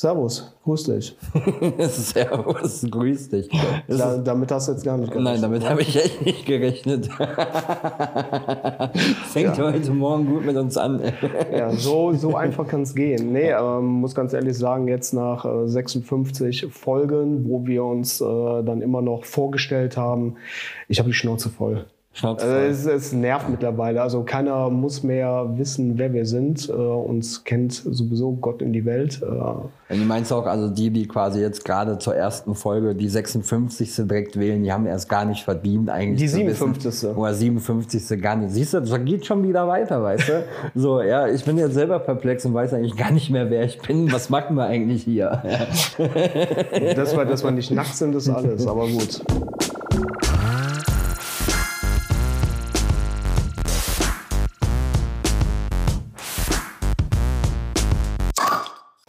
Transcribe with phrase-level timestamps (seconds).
[0.00, 1.14] Servus, grüß dich.
[1.90, 3.50] Servus, grüß dich.
[3.86, 5.32] Da, damit hast du jetzt gar nicht gerechnet.
[5.34, 7.06] Nein, damit habe ich echt nicht gerechnet.
[9.26, 9.64] Fängt ja.
[9.70, 11.02] heute Morgen gut mit uns an.
[11.52, 13.30] ja, so, so einfach kann es gehen.
[13.32, 18.22] Nee, aber man muss ganz ehrlich sagen, jetzt nach 56 äh, Folgen, wo wir uns
[18.22, 20.36] äh, dann immer noch vorgestellt haben,
[20.88, 21.84] ich habe die Schnauze voll.
[22.22, 24.02] Also es, es, nervt mittlerweile.
[24.02, 26.68] Also keiner muss mehr wissen, wer wir sind.
[26.68, 29.22] Äh, uns kennt sowieso Gott in die Welt.
[29.22, 29.94] Äh.
[29.96, 33.94] Du meinst auch, also die, die quasi jetzt gerade zur ersten Folge die 56.
[33.96, 36.18] direkt wählen, die haben erst gar nicht verdient eigentlich.
[36.18, 36.84] Die 57.
[36.84, 38.20] Wissen, oder 57.
[38.20, 38.50] gar nicht.
[38.50, 40.44] Siehst du, das geht schon wieder weiter, weißt du?
[40.74, 43.80] so, ja, ich bin jetzt selber perplex und weiß eigentlich gar nicht mehr, wer ich
[43.80, 44.12] bin.
[44.12, 45.42] Was machen wir eigentlich hier?
[46.96, 49.22] das, war, dass wir nicht nackt sind, ist alles, aber gut.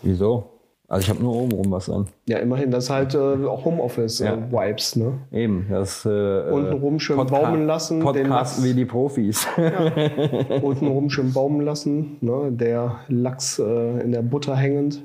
[0.02, 0.52] Wieso?
[0.92, 2.08] Also ich habe nur oben rum was an.
[2.28, 5.02] Ja, immerhin, das ist halt äh, Homeoffice-Vibes, ja.
[5.02, 5.20] äh, ne?
[5.32, 8.02] Eben, das äh, Untenrum schön Podca baumen lassen.
[8.02, 9.48] Podcasten wie die Profis.
[9.56, 10.60] Ja.
[10.62, 12.52] Untenrum schön baumen lassen, ne?
[12.52, 15.02] der Lachs äh, in der Butter hängend.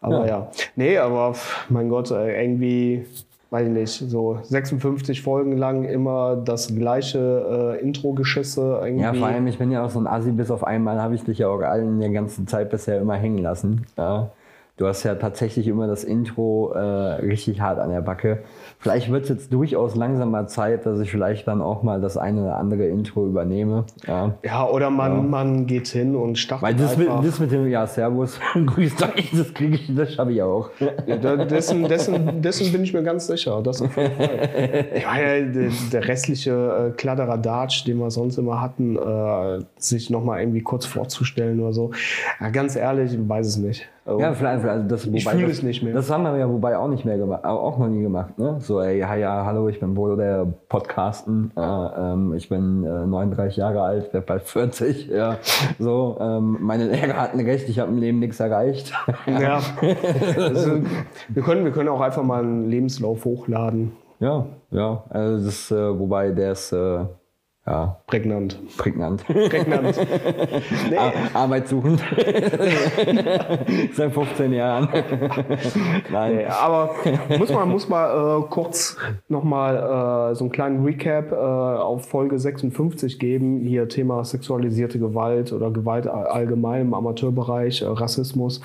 [0.00, 0.38] Aber ja.
[0.38, 0.50] ja.
[0.76, 1.34] Nee, aber
[1.70, 3.06] mein Gott, äh, irgendwie
[3.54, 8.82] weiß ich nicht, so 56 Folgen lang immer das gleiche äh, Intro-Geschisse.
[8.96, 11.22] Ja, vor allem, ich bin ja auch so ein Assi, bis auf einmal habe ich
[11.22, 13.86] dich ja auch allen der ganzen Zeit bisher immer hängen lassen.
[13.96, 14.30] Ja.
[14.76, 18.42] Du hast ja tatsächlich immer das Intro äh, richtig hart an der Backe.
[18.80, 22.16] Vielleicht wird es jetzt durchaus langsam mal Zeit, dass ich vielleicht dann auch mal das
[22.16, 23.84] eine oder andere Intro übernehme.
[24.04, 25.22] Ja, ja oder man, ja.
[25.22, 27.22] man geht hin und startet Weil das, einfach.
[27.22, 30.70] Mit, das mit dem, ja, Servus, grüß euch, das kriege ich, das schaffe ich auch.
[31.06, 33.62] Ja, dessen, dessen, dessen bin ich mir ganz sicher.
[33.62, 34.86] Das auf jeden Fall.
[35.00, 40.62] Ja, der, der restliche äh, Kladderadatsch, den wir sonst immer hatten, äh, sich nochmal irgendwie
[40.62, 41.92] kurz vorzustellen oder so.
[42.40, 43.88] Ja, ganz ehrlich, ich weiß es nicht.
[44.06, 44.18] Oh.
[44.20, 45.94] Ja, vielleicht, also das, ich fühle es nicht mehr.
[45.94, 48.38] Das haben wir ja wobei auch nicht mehr gemacht, auch noch nie gemacht.
[48.38, 48.56] Ne?
[48.60, 51.52] So, ey, ja, ja, hallo, ich bin Bodo der Podcasten.
[51.56, 55.08] Äh, ähm, ich bin äh, 39 Jahre alt, werde bald 40.
[55.08, 55.38] Ja,
[55.78, 58.92] so, ähm, meine Lehrer hatten recht, ich habe im Leben nichts erreicht.
[59.26, 59.60] ja.
[60.36, 60.80] Also,
[61.28, 63.92] wir, können, wir können auch einfach mal einen Lebenslauf hochladen.
[64.20, 65.04] Ja, ja.
[65.08, 67.04] Also das, äh, wobei der ist äh,
[67.66, 68.00] ja.
[68.06, 68.58] Prägnant.
[68.76, 69.24] Prägnant.
[69.24, 69.98] Prägnant.
[70.90, 70.98] Nee.
[71.32, 71.98] Arbeit suchen.
[73.92, 74.88] Seit 15 Jahren.
[76.10, 76.36] Nein.
[76.36, 76.94] Nee, aber
[77.38, 78.96] muss man, muss mal äh, kurz
[79.28, 83.60] nochmal äh, so einen kleinen Recap äh, auf Folge 56 geben.
[83.60, 88.60] Hier Thema sexualisierte Gewalt oder Gewalt allgemein im Amateurbereich, äh, Rassismus.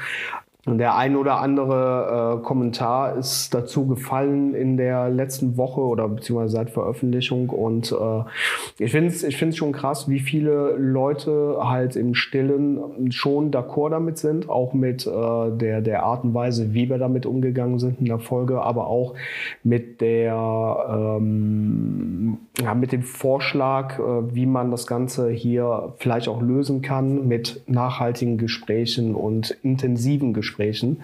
[0.65, 6.51] Der ein oder andere äh, Kommentar ist dazu gefallen in der letzten Woche oder beziehungsweise
[6.51, 7.47] seit Veröffentlichung.
[7.47, 13.09] Und äh, ich finde es ich find's schon krass, wie viele Leute halt im Stillen
[13.09, 15.11] schon d'accord damit sind, auch mit äh,
[15.51, 19.13] der, der Art und Weise, wie wir damit umgegangen sind in der Folge, aber auch
[19.63, 26.41] mit der ähm, ja, mit dem Vorschlag, äh, wie man das Ganze hier vielleicht auch
[26.41, 30.49] lösen kann mit nachhaltigen Gesprächen und intensiven Gesprächen.
[30.59, 31.01] Gesprächen.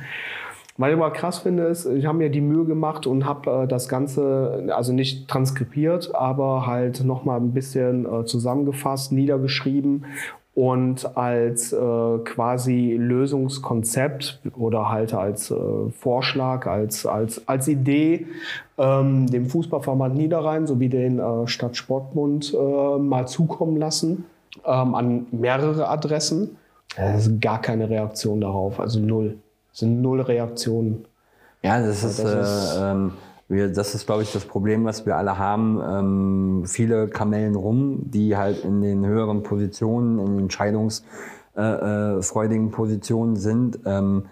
[0.78, 3.68] Was ich aber krass finde, ist, ich habe mir die Mühe gemacht und habe äh,
[3.68, 10.06] das Ganze, also nicht transkribiert, aber halt nochmal ein bisschen äh, zusammengefasst, niedergeschrieben
[10.54, 15.56] und als äh, quasi Lösungskonzept oder halt als äh,
[15.92, 18.28] Vorschlag, als, als, als Idee
[18.78, 24.26] ähm, dem Fußballverband Niederrhein sowie den äh, Stadtsportbund äh, mal zukommen lassen
[24.66, 26.58] ähm, an mehrere Adressen.
[26.98, 29.38] Es ist gar keine Reaktion darauf, also null
[29.76, 31.06] sind null Reaktionen.
[31.62, 33.12] Ja, das ist, das ist, äh, ähm,
[33.48, 35.82] wir, das ist, glaube ich, das Problem, was wir alle haben.
[35.88, 43.36] Ähm, viele Kamellen rum, die halt in den höheren Positionen, in entscheidungsfreudigen äh, äh, Positionen
[43.36, 43.80] sind.
[43.86, 44.26] Ähm,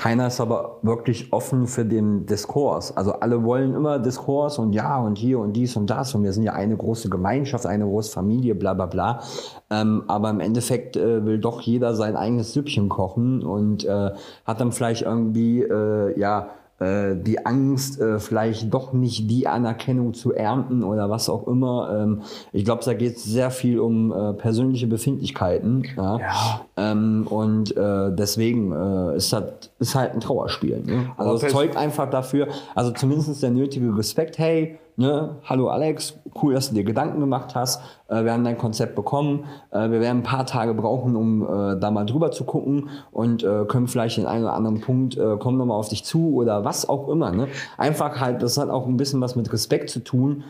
[0.00, 2.96] keiner ist aber wirklich offen für den Diskurs.
[2.96, 6.32] Also alle wollen immer Diskurs und ja und hier und dies und das und wir
[6.32, 9.20] sind ja eine große Gemeinschaft, eine große Familie, bla bla bla.
[9.68, 14.12] Ähm, aber im Endeffekt äh, will doch jeder sein eigenes Süppchen kochen und äh,
[14.46, 16.48] hat dann vielleicht irgendwie, äh, ja,
[16.80, 22.00] die Angst, äh, vielleicht doch nicht die Anerkennung zu ernten oder was auch immer.
[22.02, 22.22] Ähm,
[22.52, 25.84] ich glaube, da geht es sehr viel um äh, persönliche Befindlichkeiten.
[25.96, 26.18] Ja?
[26.18, 26.60] ja.
[26.76, 29.44] Ähm, und äh, deswegen äh, ist das
[29.78, 30.82] ist halt ein Trauerspiel.
[30.84, 31.10] Ne?
[31.16, 35.36] Also es zeugt einfach dafür, also zumindest der nötige Respekt, hey, Ne?
[35.44, 37.80] Hallo Alex, cool, dass du dir Gedanken gemacht hast.
[38.10, 39.44] Äh, wir haben dein Konzept bekommen.
[39.70, 43.42] Äh, wir werden ein paar Tage brauchen, um äh, da mal drüber zu gucken und
[43.42, 46.64] äh, können vielleicht den einen oder anderen Punkt, äh, kommen nochmal auf dich zu oder
[46.64, 47.30] was auch immer.
[47.30, 47.48] Ne?
[47.78, 50.44] Einfach halt, das hat auch ein bisschen was mit Respekt zu tun,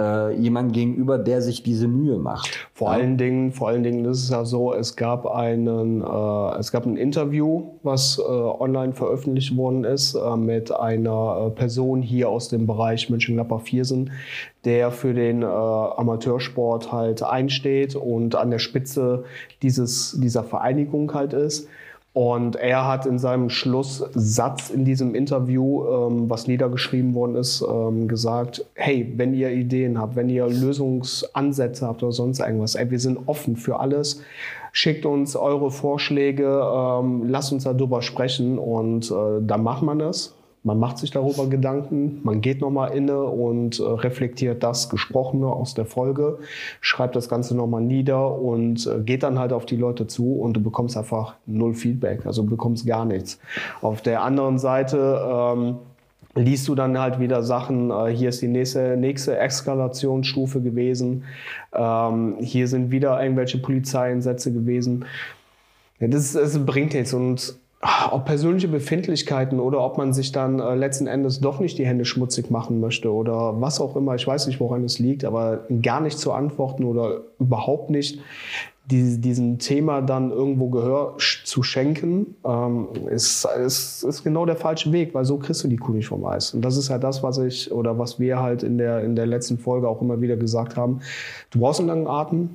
[0.00, 2.68] äh, jemand gegenüber, der sich diese Mühe macht.
[2.74, 2.94] Vor ja?
[2.94, 6.72] allen Dingen, vor allen Dingen ist es ja so, es gab eine einen, äh, es
[6.72, 13.10] gab ein Interview, was online veröffentlicht worden ist, mit einer Person hier aus dem Bereich
[13.10, 13.93] Mönchengladbach-Viersen,
[14.64, 19.24] der für den äh, Amateursport halt einsteht und an der Spitze
[19.62, 21.68] dieses, dieser Vereinigung halt ist.
[22.14, 28.06] Und er hat in seinem Schlusssatz in diesem Interview, ähm, was niedergeschrieben worden ist, ähm,
[28.06, 33.00] gesagt, hey, wenn ihr Ideen habt, wenn ihr Lösungsansätze habt oder sonst irgendwas, ey, wir
[33.00, 34.22] sind offen für alles.
[34.70, 40.36] Schickt uns eure Vorschläge, ähm, lasst uns darüber sprechen und äh, dann macht man das.
[40.66, 45.74] Man macht sich darüber Gedanken, man geht nochmal inne und äh, reflektiert das Gesprochene aus
[45.74, 46.38] der Folge,
[46.80, 50.54] schreibt das Ganze nochmal nieder und äh, geht dann halt auf die Leute zu und
[50.54, 53.38] du bekommst einfach null Feedback, also bekommst gar nichts.
[53.82, 55.76] Auf der anderen Seite ähm,
[56.34, 61.24] liest du dann halt wieder Sachen, äh, hier ist die nächste, nächste Eskalationsstufe gewesen,
[61.74, 65.04] ähm, hier sind wieder irgendwelche Polizeieinsätze gewesen.
[66.00, 67.58] Ja, das, das bringt nichts und
[68.10, 72.04] ob persönliche Befindlichkeiten oder ob man sich dann äh, letzten Endes doch nicht die Hände
[72.04, 74.14] schmutzig machen möchte oder was auch immer.
[74.14, 78.20] Ich weiß nicht, woran es liegt, aber gar nicht zu antworten oder überhaupt nicht
[78.86, 84.92] die, diesem Thema dann irgendwo Gehör zu schenken, ähm, ist, ist, ist genau der falsche
[84.92, 86.52] Weg, weil so kriegst du die Kuh nicht vom Eis.
[86.52, 89.26] Und das ist halt das, was ich oder was wir halt in der, in der
[89.26, 91.00] letzten Folge auch immer wieder gesagt haben.
[91.50, 92.50] Du brauchst einen langen Atem,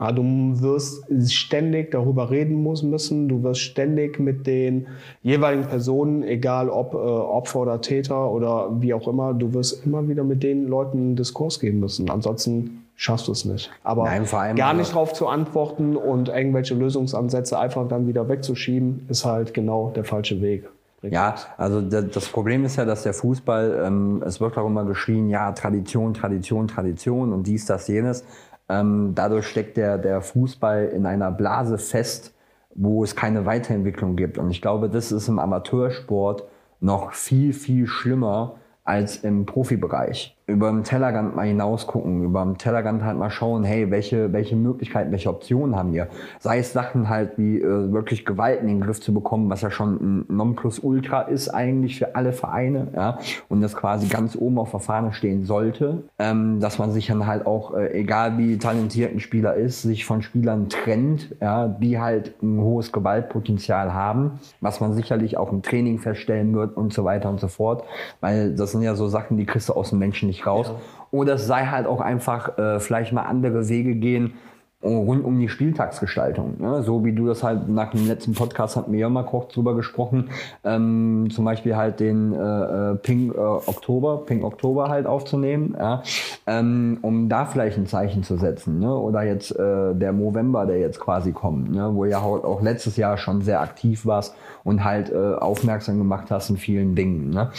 [0.00, 0.22] ja, du
[0.60, 3.28] wirst ständig darüber reden müssen.
[3.28, 4.88] Du wirst ständig mit den
[5.22, 10.08] jeweiligen Personen, egal ob äh, Opfer oder Täter oder wie auch immer, du wirst immer
[10.08, 12.10] wieder mit den Leuten einen Diskurs geben müssen.
[12.10, 13.70] Ansonsten schaffst du es nicht.
[13.84, 19.24] Aber Nein, gar nicht darauf zu antworten und irgendwelche Lösungsansätze einfach dann wieder wegzuschieben, ist
[19.24, 20.68] halt genau der falsche Weg.
[21.02, 25.28] Ja, also das Problem ist ja, dass der Fußball, ähm, es wird auch immer geschrien,
[25.30, 28.24] ja, Tradition, Tradition, Tradition und dies, das, jenes.
[28.72, 32.32] Ähm, dadurch steckt der, der Fußball in einer Blase fest,
[32.74, 34.38] wo es keine Weiterentwicklung gibt.
[34.38, 36.44] Und ich glaube, das ist im Amateursport
[36.80, 42.58] noch viel, viel schlimmer als im Profibereich über den Tellerrand mal hinaus gucken, über den
[42.58, 46.08] Tellerrand halt mal schauen, hey, welche, welche Möglichkeiten, welche Optionen haben wir?
[46.40, 49.70] Sei es Sachen halt wie äh, wirklich Gewalt in den Griff zu bekommen, was ja
[49.70, 53.18] schon ein Nonplusultra ist eigentlich für alle Vereine, ja,
[53.48, 57.26] und das quasi ganz oben auf der Fahne stehen sollte, ähm, dass man sich dann
[57.26, 62.00] halt auch, äh, egal wie talentiert ein Spieler ist, sich von Spielern trennt, ja, die
[62.00, 67.04] halt ein hohes Gewaltpotenzial haben, was man sicherlich auch im Training feststellen wird und so
[67.04, 67.84] weiter und so fort,
[68.20, 70.68] weil das sind ja so Sachen, die kriegst du aus dem Menschen nicht raus.
[70.68, 70.74] Ja.
[71.10, 74.34] Oder es sei halt auch einfach äh, vielleicht mal andere Wege gehen
[74.82, 76.56] rund um die Spieltagsgestaltung.
[76.58, 76.82] Ne?
[76.82, 79.76] So wie du das halt nach dem letzten Podcast hat mir ja mal Koch drüber
[79.76, 80.30] gesprochen,
[80.64, 86.02] ähm, zum Beispiel halt den äh, äh Pink äh, Oktober, Pink Oktober halt aufzunehmen, ja?
[86.46, 88.80] ähm, um da vielleicht ein Zeichen zu setzen.
[88.80, 88.92] Ne?
[88.94, 91.90] Oder jetzt äh, der November, der jetzt quasi kommt, ne?
[91.94, 94.34] wo ja auch letztes Jahr schon sehr aktiv warst
[94.64, 97.30] und halt äh, aufmerksam gemacht hast in vielen Dingen.
[97.30, 97.50] Ne?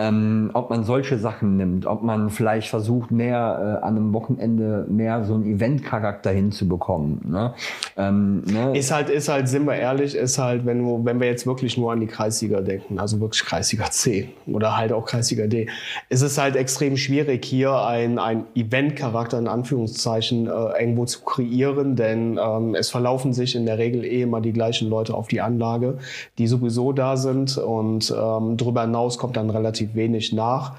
[0.00, 4.86] Ähm, ob man solche Sachen nimmt, ob man vielleicht versucht, mehr äh, an einem Wochenende
[4.88, 7.20] mehr so einen Event-Charakter hinzubekommen.
[7.28, 7.52] Ne?
[7.98, 8.76] Ähm, ne?
[8.78, 11.76] Ist halt, ist halt, sind wir ehrlich, ist halt, wenn, wir, wenn wir jetzt wirklich
[11.76, 15.68] nur an die Kreisliga denken, also wirklich Kreisliga C oder halt auch Kreisliga D,
[16.08, 21.96] ist es halt extrem schwierig, hier ein, ein Event-Charakter in Anführungszeichen äh, irgendwo zu kreieren,
[21.96, 25.42] denn ähm, es verlaufen sich in der Regel eh immer die gleichen Leute auf die
[25.42, 25.98] Anlage,
[26.38, 30.76] die sowieso da sind und ähm, darüber hinaus kommt dann relativ wenig nach.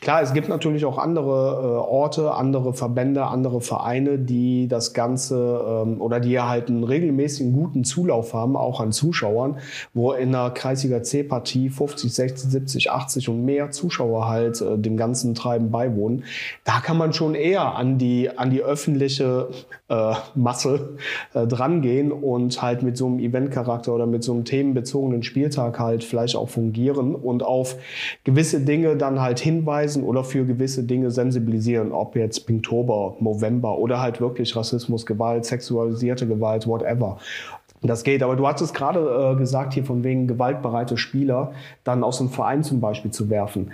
[0.00, 5.84] Klar, es gibt natürlich auch andere äh, Orte, andere Verbände, andere Vereine, die das Ganze
[5.84, 9.58] ähm, oder die halt einen regelmäßigen guten Zulauf haben, auch an Zuschauern,
[9.94, 14.96] wo in einer Kreisliga C-Partie 50, 60, 70, 80 und mehr Zuschauer halt äh, dem
[14.96, 16.24] ganzen Treiben beiwohnen.
[16.64, 19.48] Da kann man schon eher an die, an die öffentliche
[19.88, 20.96] äh, Masse
[21.34, 26.04] äh, drangehen und halt mit so einem Eventcharakter oder mit so einem themenbezogenen Spieltag halt
[26.04, 27.76] vielleicht auch fungieren und auf
[28.24, 33.78] gewisse Dinge dann halt hinweisen hinweisen oder für gewisse Dinge sensibilisieren, ob jetzt Pinktober, November
[33.78, 37.18] oder halt wirklich Rassismus, Gewalt, sexualisierte Gewalt, whatever.
[37.82, 41.52] Das geht, aber du hattest gerade äh, gesagt, hier von wegen gewaltbereite Spieler
[41.84, 43.72] dann aus dem Verein zum Beispiel zu werfen.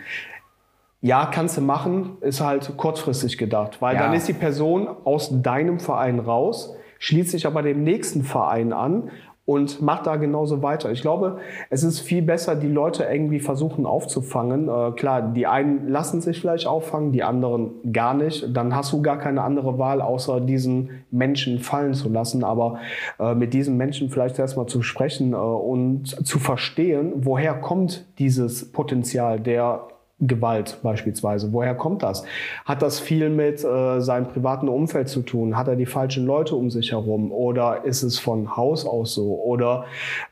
[1.00, 4.02] Ja, kannst du machen, ist halt kurzfristig gedacht, weil ja.
[4.02, 9.10] dann ist die Person aus deinem Verein raus, schließt sich aber dem nächsten Verein an
[9.44, 10.92] und macht da genauso weiter.
[10.92, 14.68] Ich glaube, es ist viel besser, die Leute irgendwie versuchen aufzufangen.
[14.68, 18.56] Äh, klar, die einen lassen sich vielleicht auffangen, die anderen gar nicht.
[18.56, 22.44] Dann hast du gar keine andere Wahl, außer diesen Menschen fallen zu lassen.
[22.44, 22.78] Aber
[23.18, 28.70] äh, mit diesen Menschen vielleicht erstmal zu sprechen äh, und zu verstehen, woher kommt dieses
[28.70, 29.88] Potenzial der
[30.24, 31.52] Gewalt beispielsweise.
[31.52, 32.24] Woher kommt das?
[32.64, 35.56] Hat das viel mit äh, seinem privaten Umfeld zu tun?
[35.56, 37.32] Hat er die falschen Leute um sich herum?
[37.32, 39.42] Oder ist es von Haus aus so?
[39.42, 39.84] Oder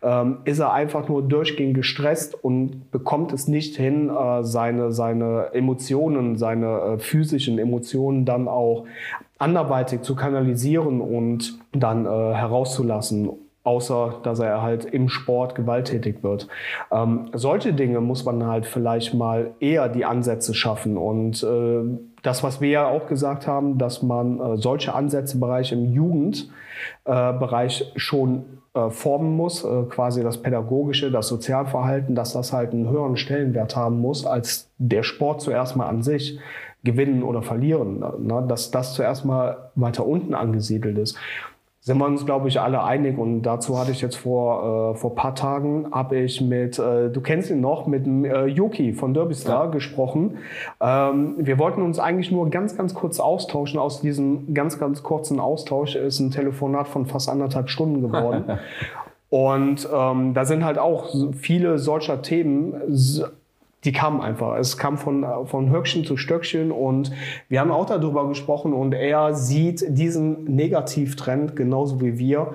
[0.03, 5.49] ähm, ist er einfach nur durchgehend gestresst und bekommt es nicht hin, äh, seine, seine
[5.55, 8.85] Emotionen, seine äh, physischen Emotionen dann auch
[9.39, 13.31] anderweitig zu kanalisieren und dann äh, herauszulassen?
[13.71, 16.49] Außer dass er halt im Sport gewalttätig wird.
[16.91, 21.83] Ähm, solche Dinge muss man halt vielleicht mal eher die Ansätze schaffen und äh,
[22.23, 27.99] das, was wir ja auch gesagt haben, dass man äh, solche Ansätzebereiche im Jugendbereich äh,
[27.99, 28.43] schon
[28.75, 33.77] äh, formen muss, äh, quasi das pädagogische, das Sozialverhalten, dass das halt einen höheren Stellenwert
[33.77, 36.41] haben muss als der Sport zuerst mal an sich
[36.83, 38.45] gewinnen oder verlieren, ne?
[38.49, 41.17] dass das zuerst mal weiter unten angesiedelt ist
[41.83, 43.17] sind wir uns, glaube ich, alle einig.
[43.17, 47.21] Und dazu hatte ich jetzt vor, äh, vor paar Tagen, habe ich mit, äh, du
[47.23, 49.71] kennst ihn noch, mit äh, Yuki von Derbystar ja.
[49.71, 50.39] gesprochen.
[50.81, 53.79] Ähm, wir wollten uns eigentlich nur ganz, ganz kurz austauschen.
[53.79, 58.45] Aus diesem ganz, ganz kurzen Austausch ist ein Telefonat von fast anderthalb Stunden geworden.
[59.31, 62.75] Und ähm, da sind halt auch viele solcher Themen
[63.85, 64.57] die kamen einfach.
[64.59, 67.13] Es kam von, von Höckchen zu Stöckchen und
[67.49, 72.53] wir haben auch darüber gesprochen und er sieht diesen Negativtrend genauso wie wir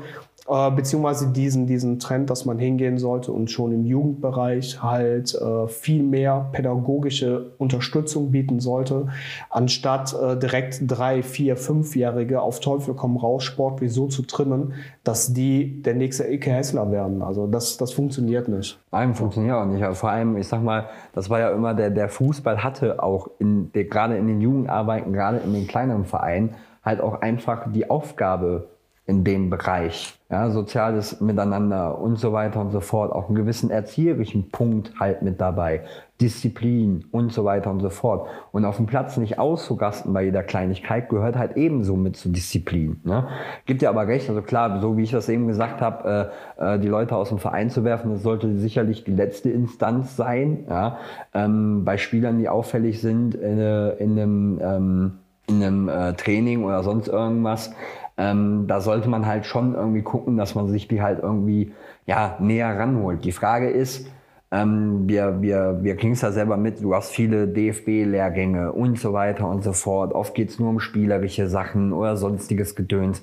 [0.47, 5.67] äh, beziehungsweise diesen, diesen Trend, dass man hingehen sollte und schon im Jugendbereich halt äh,
[5.67, 9.07] viel mehr pädagogische Unterstützung bieten sollte,
[9.49, 14.73] anstatt äh, direkt drei, vier, fünfjährige auf Teufel komm raus Sport wie so zu trimmen,
[15.03, 17.23] dass die der nächste Ike Hessler werden.
[17.23, 18.79] Also das, das funktioniert nicht.
[18.91, 19.83] Nein, funktioniert auch nicht.
[19.83, 23.29] Also vor allem, ich sag mal, das war ja immer der, der Fußball hatte auch
[23.39, 27.89] in, der, gerade in den Jugendarbeiten, gerade in den kleineren Vereinen, halt auch einfach die
[27.89, 28.67] Aufgabe
[29.07, 30.19] in dem Bereich.
[30.31, 33.11] Ja, soziales Miteinander und so weiter und so fort.
[33.11, 35.81] Auch einen gewissen erzieherischen Punkt halt mit dabei.
[36.19, 38.27] Disziplin und so weiter und so fort.
[38.51, 42.99] Und auf dem Platz nicht auszurasten bei jeder Kleinigkeit gehört halt ebenso mit zur Disziplin.
[43.03, 43.27] Ne?
[43.65, 46.79] Gibt ja aber recht, also klar, so wie ich das eben gesagt habe, äh, äh,
[46.79, 50.65] die Leute aus dem Verein zu werfen, das sollte sicherlich die letzte Instanz sein.
[50.67, 50.97] Ja?
[51.33, 55.11] Ähm, bei Spielern, die auffällig sind in, äh, in einem, ähm,
[55.47, 57.71] in einem äh, Training oder sonst irgendwas,
[58.17, 61.73] ähm, da sollte man halt schon irgendwie gucken, dass man sich die halt irgendwie
[62.05, 63.25] ja, näher ranholt.
[63.25, 64.07] Die Frage ist,
[64.51, 69.11] ähm, wir, wir, wir kriegen es ja selber mit, du hast viele DFB-Lehrgänge und so
[69.11, 70.13] weiter und so fort.
[70.13, 73.21] Oft geht es nur um spielerische Sachen oder sonstiges Gedöns.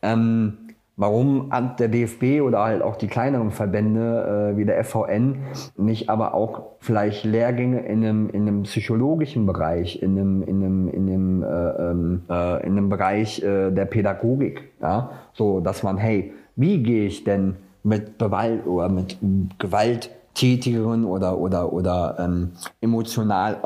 [0.00, 0.69] Ähm,
[1.00, 5.38] Warum der DFB oder halt auch die kleineren Verbände äh, wie der FVN
[5.78, 10.88] nicht aber auch vielleicht Lehrgänge in einem, in einem psychologischen Bereich, in einem, in einem,
[10.88, 15.12] in einem, äh, ähm, äh, in einem Bereich äh, der Pädagogik, ja?
[15.32, 19.16] so dass man, hey, wie gehe ich denn mit Gewalt oder mit
[19.58, 22.50] gewalttätigeren oder, oder, oder ähm,
[22.82, 23.56] emotional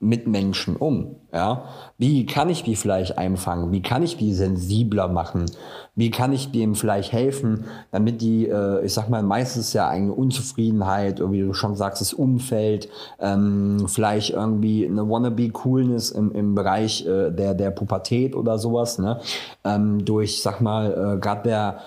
[0.00, 1.16] aufgepuschteren Mitmenschen um?
[1.32, 1.64] Ja?
[1.98, 3.70] Wie kann ich die vielleicht einfangen?
[3.70, 5.46] Wie kann ich die sensibler machen?
[5.94, 10.12] Wie kann ich dem vielleicht helfen, damit die, äh, ich sag mal, meistens ja eine
[10.12, 12.88] Unzufriedenheit, wie du schon sagst, das Umfeld,
[13.20, 19.20] ähm, vielleicht irgendwie eine Wannabe-Coolness im, im Bereich äh, der, der Pubertät oder sowas, ne?
[19.64, 21.80] Ähm, durch, sag mal, äh, gerade der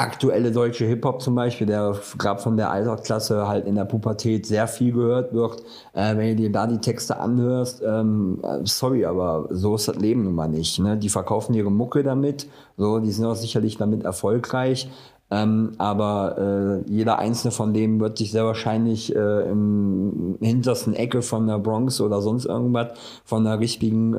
[0.00, 4.66] aktuelle deutsche Hip-Hop zum Beispiel, der gerade von der Altersklasse halt in der Pubertät sehr
[4.66, 5.62] viel gehört wird.
[5.92, 9.96] Äh, wenn du dir da die Texte anhörst, ähm, äh, sorry, aber so ist das
[9.96, 10.78] Leben nun mal nicht.
[10.78, 10.96] Ne?
[10.96, 14.90] Die verkaufen ihre Mucke damit, so, die sind auch sicherlich damit erfolgreich.
[15.32, 21.22] Ähm, aber äh, jeder einzelne von denen wird sich sehr wahrscheinlich äh, im hintersten Ecke
[21.22, 22.88] von der Bronx oder sonst irgendwas
[23.24, 24.18] von der richtigen äh,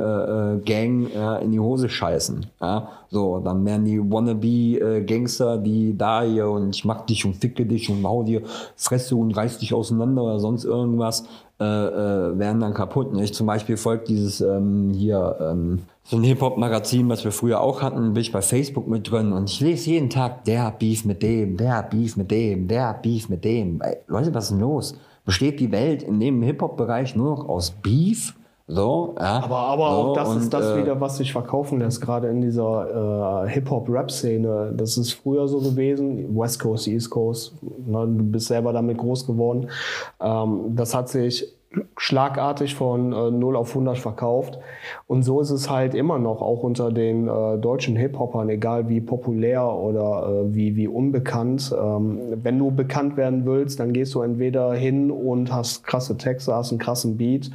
[0.55, 2.45] äh Gang äh, in die Hose scheißen.
[2.61, 2.89] Ja?
[3.09, 7.89] So, dann werden die Wannabe-Gangster, die da hier und ich mach dich und ficke dich
[7.89, 8.43] und hau dir
[8.77, 11.25] Fresse und reiß dich auseinander oder sonst irgendwas,
[11.61, 13.15] äh, äh, werden dann kaputt.
[13.21, 17.83] Ich zum Beispiel folgt dieses ähm, hier ähm, so ein Hip-Hop-Magazin, was wir früher auch
[17.83, 21.21] hatten, bin ich bei Facebook mit drin und ich lese jeden Tag, der Beef mit
[21.21, 23.79] dem, der Beef mit dem, der Beef mit dem.
[23.81, 24.95] Ey, Leute, was ist denn los?
[25.23, 28.33] Besteht die Welt in dem Hip-Hop-Bereich nur noch aus Beef?
[28.73, 29.43] So, ja.
[29.43, 32.29] Aber, aber so, auch das und, ist das äh, wieder, was sich verkaufen lässt, gerade
[32.29, 34.73] in dieser äh, Hip-Hop-Rap-Szene.
[34.77, 37.53] Das ist früher so gewesen, West Coast, East Coast.
[37.61, 39.69] Ne, du bist selber damit groß geworden.
[40.21, 41.53] Ähm, das hat sich
[41.97, 44.57] schlagartig von äh, 0 auf 100 verkauft.
[45.07, 49.01] Und so ist es halt immer noch, auch unter den äh, deutschen Hip-Hopern, egal wie
[49.01, 51.75] populär oder äh, wie, wie unbekannt.
[51.77, 56.55] Ähm, wenn du bekannt werden willst, dann gehst du entweder hin und hast krasse Texte,
[56.55, 57.51] hast einen krassen Beat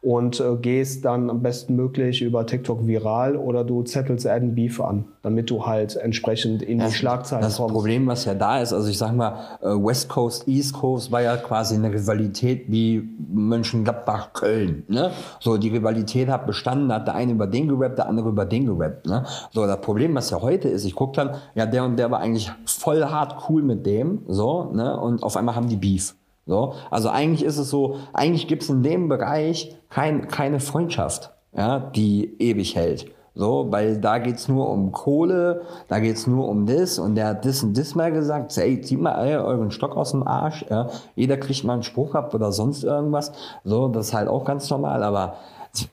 [0.00, 4.80] und äh, gehst dann am besten möglich über TikTok viral oder du zettelst Adam Beef
[4.80, 7.70] an, damit du halt entsprechend in das, die Schlagzeilen das kommst.
[7.70, 11.10] Das Problem, was ja da ist, also ich sag mal, äh, West Coast, East Coast
[11.10, 14.84] war ja quasi eine Rivalität wie Mönchengladbach, Köln.
[14.86, 15.10] Ne?
[15.40, 18.66] So, die Rivalität hat bestanden, hat der eine über den gerappt, der andere über den
[18.66, 19.06] gerappt.
[19.06, 19.24] Ne?
[19.52, 22.20] So, das Problem, was ja heute ist, ich gucke dann, ja, der und der war
[22.20, 24.98] eigentlich voll hart cool mit dem, so, ne?
[24.98, 26.14] und auf einmal haben die Beef.
[26.48, 31.30] So, also eigentlich ist es so, eigentlich gibt es in dem Bereich kein, keine Freundschaft,
[31.54, 33.06] ja, die ewig hält.
[33.34, 37.44] So, weil da geht's nur um Kohle, da geht's nur um das und der hat
[37.44, 40.88] das und das mal gesagt, ey, zieht mal euren Stock aus dem Arsch, ja.
[41.14, 43.30] Jeder kriegt mal einen Spruch ab oder sonst irgendwas.
[43.62, 45.34] So, das ist halt auch ganz normal, aber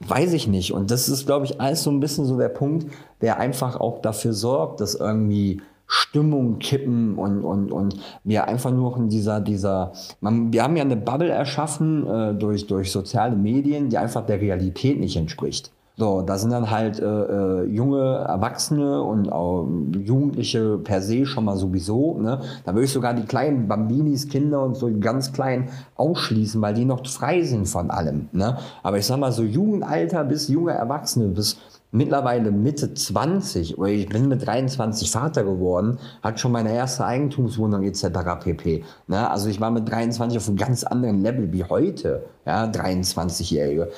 [0.07, 0.71] weiß ich nicht.
[0.71, 2.87] Und das ist, glaube ich, alles so ein bisschen so der Punkt,
[3.21, 8.97] der einfach auch dafür sorgt, dass irgendwie Stimmung kippen und, und, und wir einfach nur
[8.97, 13.89] in dieser, dieser, man, wir haben ja eine Bubble erschaffen äh, durch, durch soziale Medien,
[13.89, 15.71] die einfach der Realität nicht entspricht.
[15.97, 21.45] So, da sind dann halt äh, äh, junge Erwachsene und auch Jugendliche per se schon
[21.45, 22.19] mal sowieso.
[22.19, 22.41] Ne?
[22.65, 26.83] Da würde ich sogar die kleinen Bambinis, Kinder und so ganz klein ausschließen, weil die
[26.83, 28.27] noch frei sind von allem.
[28.33, 28.57] Ne?
[28.83, 31.57] Aber ich sag mal so Jugendalter bis junge Erwachsene bis
[31.95, 37.83] mittlerweile Mitte 20, oder ich bin mit 23 Vater geworden, hat schon meine erste Eigentumswohnung
[37.83, 38.07] etc.
[38.43, 38.83] pp.
[39.07, 39.29] Ne?
[39.29, 43.89] Also ich war mit 23 auf einem ganz anderen Level wie heute, ja, 23-Jährige.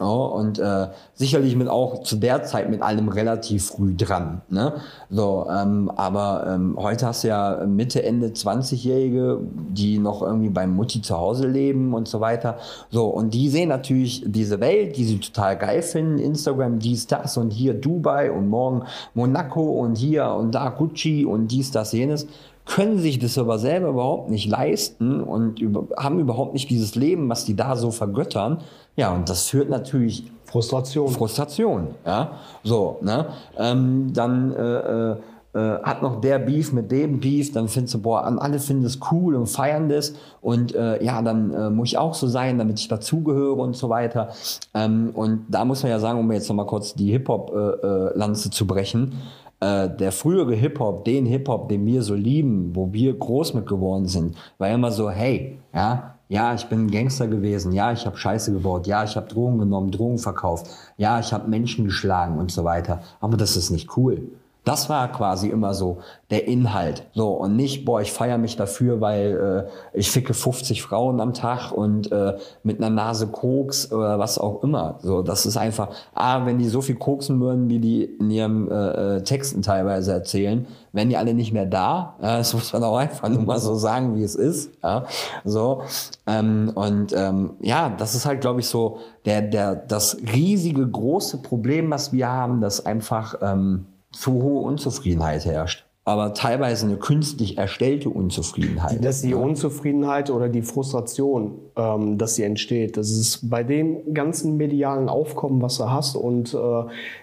[0.00, 4.42] Oh, und äh, sicherlich mit auch zu der Zeit mit allem relativ früh dran.
[4.48, 4.74] Ne?
[5.10, 10.74] So, ähm, aber ähm, heute hast du ja Mitte, Ende 20-Jährige, die noch irgendwie beim
[10.76, 12.58] Mutti zu Hause leben und so weiter.
[12.90, 17.36] So, und die sehen natürlich diese Welt, die sie total geil finden, Instagram, dies, das
[17.36, 18.82] und hier Dubai und morgen
[19.14, 22.26] Monaco und hier und da Gucci und dies, das, jenes
[22.66, 27.28] können sich das aber selber überhaupt nicht leisten und über, haben überhaupt nicht dieses Leben,
[27.28, 28.58] was die da so vergöttern.
[28.96, 31.08] Ja, und das führt natürlich Frustration.
[31.08, 32.32] Frustration, ja.
[32.64, 33.26] So, ne?
[33.56, 35.16] Ähm, dann äh,
[35.56, 38.98] äh, hat noch der Beef mit dem Beef, dann findest du, boah, alle finden das
[39.10, 42.78] cool und feiern das und äh, ja, dann äh, muss ich auch so sein, damit
[42.78, 44.28] ich dazugehöre und so weiter.
[44.74, 48.52] Ähm, und da muss man ja sagen, um jetzt nochmal kurz die Hip-Hop-Lanze äh, äh,
[48.52, 49.14] zu brechen,
[49.58, 54.36] der frühere Hip-Hop, den Hip-Hop, den wir so lieben, wo wir groß mit geworden sind,
[54.58, 57.72] war immer so, hey, ja, ja, ich bin ein Gangster gewesen.
[57.72, 58.86] Ja, ich habe Scheiße gebaut.
[58.86, 60.68] Ja, ich habe Drogen genommen, Drogen verkauft.
[60.98, 63.00] Ja, ich habe Menschen geschlagen und so weiter.
[63.20, 64.28] Aber das ist nicht cool.
[64.66, 65.98] Das war quasi immer so
[66.28, 67.06] der Inhalt.
[67.14, 71.34] So, und nicht, boah, ich feiere mich dafür, weil äh, ich ficke 50 Frauen am
[71.34, 74.98] Tag und äh, mit einer Nase Koks oder was auch immer.
[75.02, 78.68] So, das ist einfach, ah, wenn die so viel koksen würden, wie die in ihren
[78.68, 82.16] äh, äh, Texten teilweise erzählen, wären die alle nicht mehr da.
[82.20, 84.72] Ja, das muss man auch einfach nur mal so sagen, wie es ist.
[84.82, 85.04] Ja,
[85.44, 85.82] so.
[86.26, 91.40] Ähm, und ähm, ja, das ist halt, glaube ich, so der, der, das riesige, große
[91.40, 95.86] Problem, was wir haben, dass einfach ähm, zu hohe Unzufriedenheit herrscht.
[96.08, 99.04] Aber teilweise eine künstlich erstellte Unzufriedenheit.
[99.04, 104.56] Dass die Unzufriedenheit oder die Frustration, ähm, dass sie entsteht, das ist bei dem ganzen
[104.56, 106.58] medialen Aufkommen, was du hast und äh,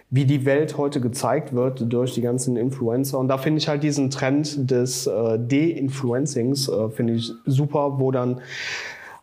[0.09, 3.19] wie die Welt heute gezeigt wird durch die ganzen Influencer.
[3.19, 8.11] Und da finde ich halt diesen Trend des äh, De-Influencings, äh, finde ich super, wo
[8.11, 8.41] dann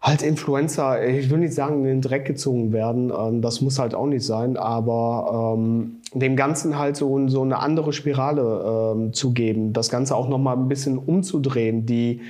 [0.00, 3.94] halt Influencer, ich will nicht sagen, in den Dreck gezogen werden, ähm, das muss halt
[3.94, 9.32] auch nicht sein, aber ähm, dem Ganzen halt so, so eine andere Spirale ähm, zu
[9.32, 12.22] geben, das Ganze auch nochmal ein bisschen umzudrehen, die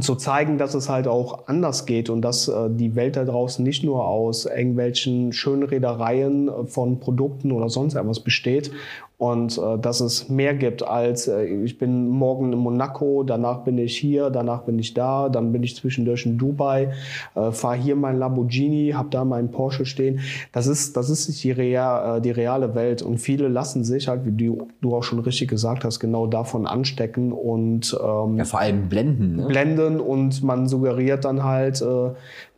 [0.00, 3.64] zu zeigen, dass es halt auch anders geht und dass äh, die Welt da draußen
[3.64, 8.70] nicht nur aus irgendwelchen schönen Reedereien äh, von Produkten oder sonst etwas besteht
[9.18, 13.78] und äh, dass es mehr gibt als äh, ich bin morgen in Monaco, danach bin
[13.78, 16.92] ich hier, danach bin ich da, dann bin ich zwischendurch in Dubai,
[17.34, 20.20] äh, fahre hier mein Lamborghini, habe da meinen Porsche stehen.
[20.52, 24.26] Das ist das ist die, real, äh, die reale Welt und viele lassen sich halt,
[24.26, 28.60] wie du, du auch schon richtig gesagt hast, genau davon anstecken und ähm, ja, vor
[28.60, 29.36] allem blenden.
[29.36, 29.46] Ne?
[29.46, 32.10] Blenden und man suggeriert dann halt, äh,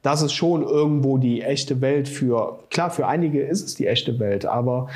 [0.03, 4.19] das ist schon irgendwo die echte Welt für klar für einige ist es die echte
[4.19, 4.89] Welt, aber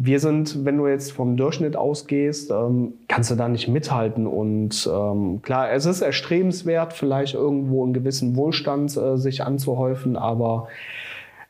[0.00, 4.28] wir sind, wenn du jetzt vom Durchschnitt ausgehst, ähm, kannst du da nicht mithalten.
[4.28, 10.68] Und ähm, klar, es ist erstrebenswert, vielleicht irgendwo einen gewissen Wohlstand äh, sich anzuhäufen, aber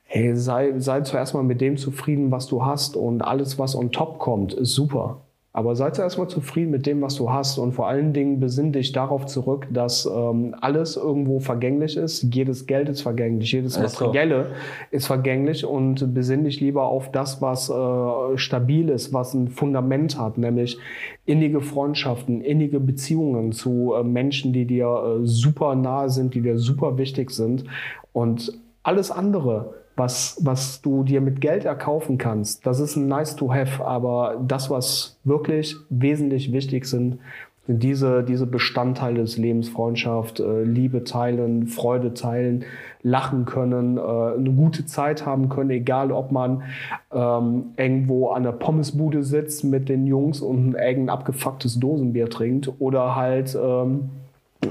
[0.04, 3.92] hey, sei, sei zuerst mal mit dem zufrieden, was du hast und alles, was on
[3.92, 5.20] top kommt, ist super.
[5.58, 8.70] Aber sei zuerst mal zufrieden mit dem, was du hast und vor allen Dingen besinn
[8.70, 12.32] dich darauf zurück, dass ähm, alles irgendwo vergänglich ist.
[12.32, 14.52] Jedes Geld ist vergänglich, jedes Materielle
[14.92, 20.16] ist vergänglich und besinn dich lieber auf das, was äh, stabil ist, was ein Fundament
[20.16, 20.78] hat, nämlich
[21.26, 26.56] innige Freundschaften, innige Beziehungen zu äh, Menschen, die dir äh, super nahe sind, die dir
[26.60, 27.64] super wichtig sind
[28.12, 28.52] und
[28.84, 33.52] alles andere was, was du dir mit Geld erkaufen kannst, das ist ein nice to
[33.52, 37.18] have, aber das, was wirklich wesentlich wichtig sind,
[37.68, 42.64] sind diese, diese Bestandteile des Lebens, Freundschaft, äh, Liebe teilen, Freude teilen,
[43.02, 46.62] lachen können, äh, eine gute Zeit haben können, egal ob man
[47.12, 52.72] ähm, irgendwo an der Pommesbude sitzt mit den Jungs und ein irgendein abgefucktes Dosenbier trinkt
[52.78, 54.10] oder halt ähm,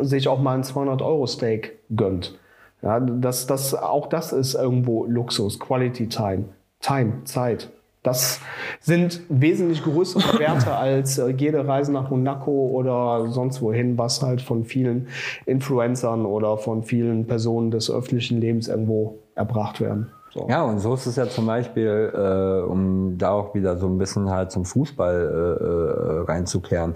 [0.02, 2.38] sich auch mal ein 200-Euro-Steak gönnt.
[2.82, 6.46] Ja, das, das, auch das ist irgendwo Luxus, Quality Time,
[6.80, 7.70] Time, Zeit.
[8.04, 8.40] Das
[8.80, 14.42] sind wesentlich größere Werte als äh, jede Reise nach Monaco oder sonst wohin, was halt
[14.42, 15.08] von vielen
[15.46, 20.10] Influencern oder von vielen Personen des öffentlichen Lebens irgendwo erbracht werden.
[20.34, 20.48] So.
[20.50, 23.98] Ja, und so ist es ja zum Beispiel, äh, um da auch wieder so ein
[23.98, 26.96] bisschen halt zum Fußball äh, äh reinzukehren,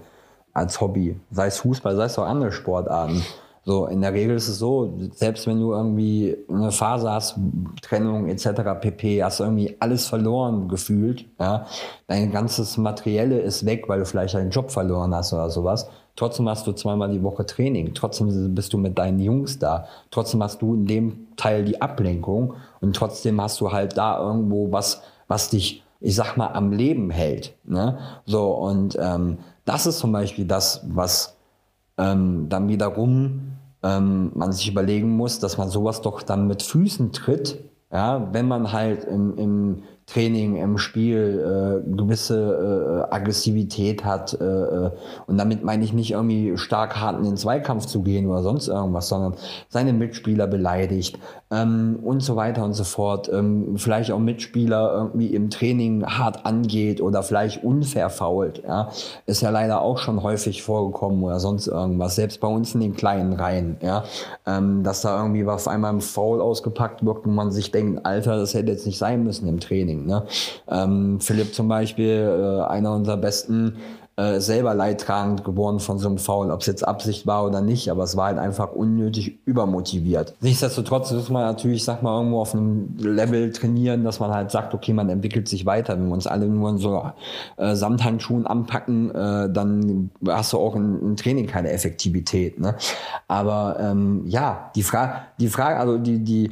[0.53, 1.19] als Hobby.
[1.31, 3.21] Sei es Fußball, sei es auch andere Sportarten.
[3.63, 7.37] So, in der Regel ist es so, selbst wenn du irgendwie eine Phase hast,
[7.83, 8.47] Trennung etc.
[8.81, 11.67] pp, hast du irgendwie alles verloren gefühlt, ja.
[12.07, 15.87] Dein ganzes Materielle ist weg, weil du vielleicht deinen Job verloren hast oder sowas.
[16.15, 17.93] Trotzdem hast du zweimal die Woche Training.
[17.93, 19.85] Trotzdem bist du mit deinen Jungs da.
[20.09, 24.71] Trotzdem hast du in dem Teil die Ablenkung und trotzdem hast du halt da irgendwo
[24.71, 27.55] was, was dich, ich sag mal, am Leben hält.
[27.63, 27.99] Ne?
[28.25, 31.37] So, und ähm, das ist zum Beispiel das, was
[32.01, 37.11] ähm, dann wiederum ähm, man sich überlegen muss, dass man sowas doch dann mit Füßen
[37.11, 44.37] tritt, ja, wenn man halt im, im Training, im Spiel äh, gewisse äh, Aggressivität hat.
[44.39, 44.91] Äh, äh,
[45.27, 48.67] und damit meine ich nicht irgendwie stark hart in den Zweikampf zu gehen oder sonst
[48.67, 49.35] irgendwas, sondern
[49.69, 51.17] seine Mitspieler beleidigt
[51.49, 53.29] ähm, und so weiter und so fort.
[53.31, 58.63] Ähm, vielleicht auch Mitspieler irgendwie im Training hart angeht oder vielleicht unfair fault.
[58.67, 58.89] Ja?
[59.25, 62.15] Ist ja leider auch schon häufig vorgekommen oder sonst irgendwas.
[62.15, 63.77] Selbst bei uns in den kleinen Reihen.
[63.81, 64.03] Ja?
[64.45, 68.37] Ähm, dass da irgendwie auf einmal ein Foul ausgepackt wird und man sich denkt, Alter,
[68.37, 70.00] das hätte jetzt nicht sein müssen im Training.
[70.05, 70.23] Ne?
[70.69, 73.77] Ähm, Philipp zum Beispiel, äh, einer unserer besten,
[74.17, 77.89] äh, selber leidtragend geworden von so einem Foul, ob es jetzt Absicht war oder nicht,
[77.89, 80.35] aber es war halt einfach unnötig übermotiviert.
[80.41, 84.73] Nichtsdestotrotz muss man natürlich, sag mal, irgendwo auf einem Level trainieren, dass man halt sagt,
[84.73, 85.93] okay, man entwickelt sich weiter.
[85.93, 87.03] Wenn wir uns alle nur in so
[87.55, 92.59] äh, Samthandschuhen anpacken, äh, dann hast du auch im Training keine Effektivität.
[92.59, 92.75] Ne?
[93.29, 96.51] Aber ähm, ja, die Frage, die Frage, also die, die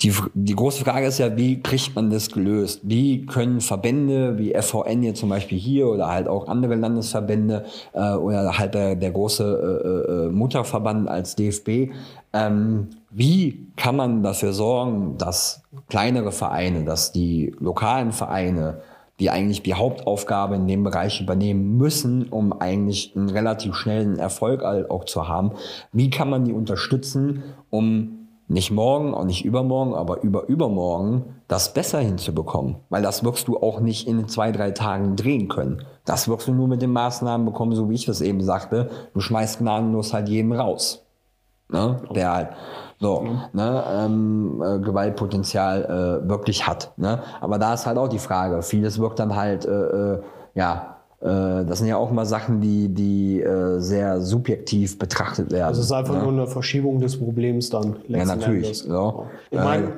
[0.00, 2.80] die, die große Frage ist ja, wie kriegt man das gelöst?
[2.82, 8.14] Wie können Verbände wie FVN hier zum Beispiel hier oder halt auch andere Landesverbände äh,
[8.14, 11.92] oder halt der, der große äh, äh, Mutterverband als DFB,
[12.32, 18.80] ähm, wie kann man dafür sorgen, dass kleinere Vereine, dass die lokalen Vereine,
[19.20, 24.62] die eigentlich die Hauptaufgabe in dem Bereich übernehmen müssen, um eigentlich einen relativ schnellen Erfolg
[24.62, 25.52] auch zu haben,
[25.92, 28.21] wie kann man die unterstützen, um
[28.52, 32.76] nicht morgen, auch nicht übermorgen, aber über übermorgen das besser hinzubekommen.
[32.90, 35.84] Weil das wirst du auch nicht in zwei, drei Tagen drehen können.
[36.04, 38.90] Das wirst du nur mit den Maßnahmen bekommen, so wie ich das eben sagte.
[39.14, 41.04] Du schmeißt gnadenlos halt jeden raus.
[41.68, 42.02] Ne?
[42.14, 42.48] Der halt
[43.00, 43.40] so, mhm.
[43.54, 46.92] ne, ähm, äh, Gewaltpotenzial äh, wirklich hat.
[46.96, 47.22] Ne?
[47.40, 48.62] Aber da ist halt auch die Frage.
[48.62, 50.22] Vieles wirkt dann halt, äh, äh
[50.54, 50.91] ja,
[51.28, 55.66] das sind ja auch mal Sachen, die, die äh, sehr subjektiv betrachtet werden.
[55.66, 56.22] Also es ist einfach ja.
[56.22, 57.96] nur eine Verschiebung des Problems dann.
[58.08, 58.84] Ja, natürlich.
[58.84, 59.26] Ja.
[59.50, 59.92] Ich meine,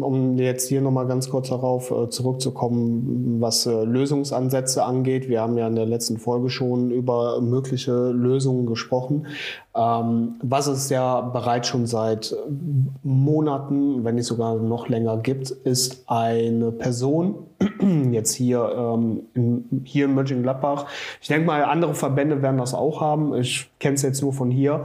[0.00, 5.28] um jetzt hier nochmal ganz kurz darauf äh, zurückzukommen, was Lösungsansätze angeht.
[5.28, 9.26] Wir haben ja in der letzten Folge schon über mögliche Lösungen gesprochen.
[9.74, 12.36] Ähm, was es ja bereits schon seit
[13.02, 17.46] Monaten, wenn nicht sogar noch länger gibt, ist eine Person,
[18.10, 20.86] jetzt hier, ähm, in, hier in Mönchengladbach.
[21.22, 23.34] Ich denke mal, andere Verbände werden das auch haben.
[23.34, 24.84] Ich kenne es jetzt nur von hier.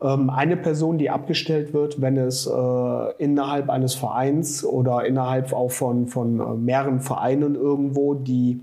[0.00, 5.72] Ähm, eine Person, die abgestellt wird, wenn es äh, innerhalb eines Vereins oder innerhalb auch
[5.72, 8.60] von, von äh, mehreren Vereinen irgendwo, die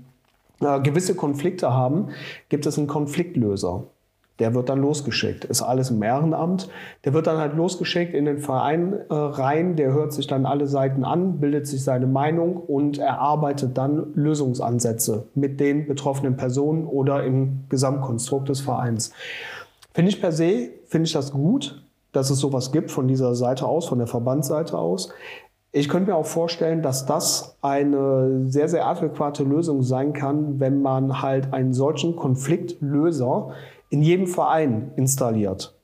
[0.62, 2.08] äh, gewisse Konflikte haben,
[2.48, 3.84] gibt es einen Konfliktlöser.
[4.38, 5.44] Der wird dann losgeschickt.
[5.44, 6.68] Ist alles im Ehrenamt.
[7.04, 9.76] Der wird dann halt losgeschickt in den Verein äh, rein.
[9.76, 15.26] Der hört sich dann alle Seiten an, bildet sich seine Meinung und erarbeitet dann Lösungsansätze
[15.34, 19.12] mit den betroffenen Personen oder im Gesamtkonstrukt des Vereins.
[19.94, 23.66] Finde ich per se, finde ich das gut, dass es sowas gibt von dieser Seite
[23.66, 25.10] aus, von der Verbandsseite aus.
[25.72, 30.80] Ich könnte mir auch vorstellen, dass das eine sehr, sehr adäquate Lösung sein kann, wenn
[30.80, 33.50] man halt einen solchen Konfliktlöser
[33.90, 35.74] in jedem Verein installiert.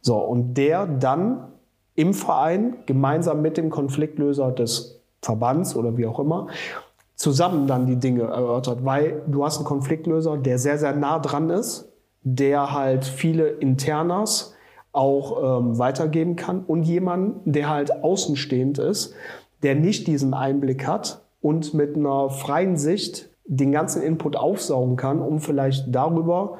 [0.00, 1.48] So, und der dann
[1.94, 6.48] im Verein gemeinsam mit dem Konfliktlöser des Verbands oder wie auch immer
[7.20, 11.50] zusammen dann die Dinge erörtert, weil du hast einen Konfliktlöser, der sehr, sehr nah dran
[11.50, 11.92] ist,
[12.22, 14.54] der halt viele Internas
[14.92, 19.14] auch ähm, weitergeben kann und jemanden, der halt außenstehend ist,
[19.62, 25.20] der nicht diesen Einblick hat und mit einer freien Sicht den ganzen Input aufsaugen kann,
[25.20, 26.56] um vielleicht darüber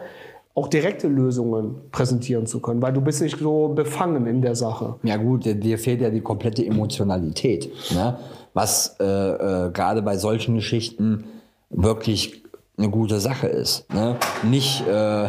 [0.54, 4.96] auch direkte Lösungen präsentieren zu können, weil du bist nicht so befangen in der Sache.
[5.02, 8.18] Ja gut, dir fehlt ja die komplette Emotionalität, ne?
[8.52, 11.24] was äh, äh, gerade bei solchen Geschichten
[11.70, 12.42] wirklich
[12.80, 13.92] eine gute Sache ist.
[13.92, 14.16] Ne?
[14.42, 14.86] Nicht.
[14.86, 15.28] Äh ja,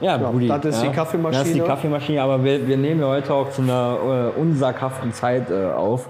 [0.00, 0.88] ja, Brudi, das ist ja.
[0.88, 1.42] die Kaffeemaschine.
[1.42, 5.12] Das ist die Kaffeemaschine, aber wir, wir nehmen ja heute auch zu einer äh, unsaghaften
[5.12, 6.08] Zeit äh, auf.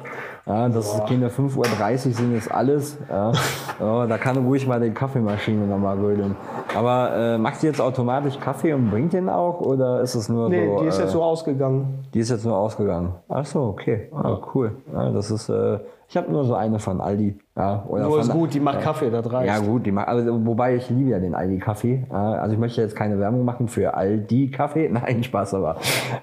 [0.48, 1.04] Ja, das Boah.
[1.04, 2.98] gehen ja 5.30 Uhr sind jetzt alles.
[3.10, 3.32] Ja.
[3.80, 6.36] ja, da kann ruhig mal die Kaffeemaschine nochmal rödeln.
[6.74, 9.60] Aber äh, macht sie jetzt automatisch Kaffee und bringt den auch?
[9.60, 10.72] Oder ist es nur nee, so?
[10.76, 12.04] Nee, die ist äh, jetzt so ausgegangen.
[12.14, 13.12] Die ist jetzt nur ausgegangen.
[13.28, 14.08] Ach so, okay.
[14.14, 14.72] Ah, cool.
[14.90, 15.80] Ja, das ist, äh,
[16.10, 17.38] ich habe nur so eine von Aldi.
[17.54, 19.46] Ja, oder nur ist gut, die macht Kaffee, das reicht.
[19.46, 22.06] Ja gut, die macht, also, wobei ich liebe ja den Aldi-Kaffee.
[22.08, 24.88] also ich möchte jetzt keine Werbung machen für Aldi-Kaffee.
[24.92, 25.74] Nein, Spaß aber.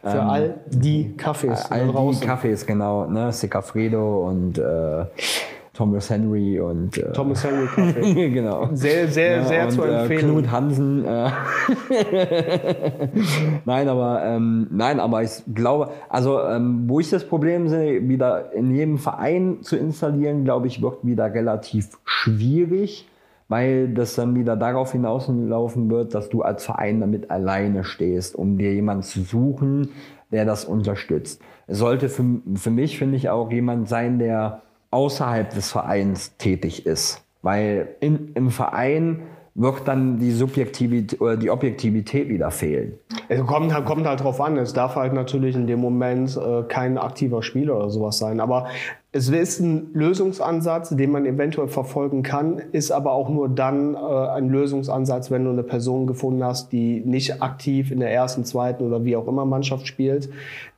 [0.02, 1.72] Für ähm, Aldi-Kaffees.
[1.72, 3.06] Aldi-Kaffees, genau.
[3.06, 3.32] Ne?
[3.32, 5.06] Secafredo und äh,
[5.76, 8.30] Thomas Henry und äh, Thomas Henry Kaffee.
[8.34, 8.70] genau.
[8.74, 10.20] Sehr, sehr, ja, sehr und, zu äh, empfehlen.
[10.20, 11.06] Äh, Knut Hansen.
[11.06, 11.30] Äh
[13.66, 18.54] nein, aber ähm, nein, aber ich glaube, also ähm, wo ich das Problem sehe, wieder
[18.54, 23.10] in jedem Verein zu installieren, glaube ich, wird wieder relativ schwierig,
[23.50, 28.58] weil das dann wieder darauf hinauslaufen wird, dass du als Verein damit alleine stehst, um
[28.58, 29.90] dir jemanden zu suchen,
[30.32, 31.42] der das unterstützt.
[31.68, 32.24] Es sollte für,
[32.56, 34.62] für mich, finde ich, auch jemand sein, der
[34.92, 37.24] außerhalb des Vereins tätig ist.
[37.42, 39.24] Weil in, im Verein
[39.56, 43.00] wird dann die Subjektivität oder die Objektivität wieder fehlen.
[43.30, 44.58] Es kommt, kommt halt drauf an.
[44.58, 48.42] Es darf halt natürlich in dem Moment äh, kein aktiver Spieler oder sowas sein.
[48.42, 48.68] Aber
[49.16, 53.98] es ist ein Lösungsansatz, den man eventuell verfolgen kann, ist aber auch nur dann äh,
[53.98, 58.84] ein Lösungsansatz, wenn du eine Person gefunden hast, die nicht aktiv in der ersten, zweiten
[58.84, 60.28] oder wie auch immer Mannschaft spielt,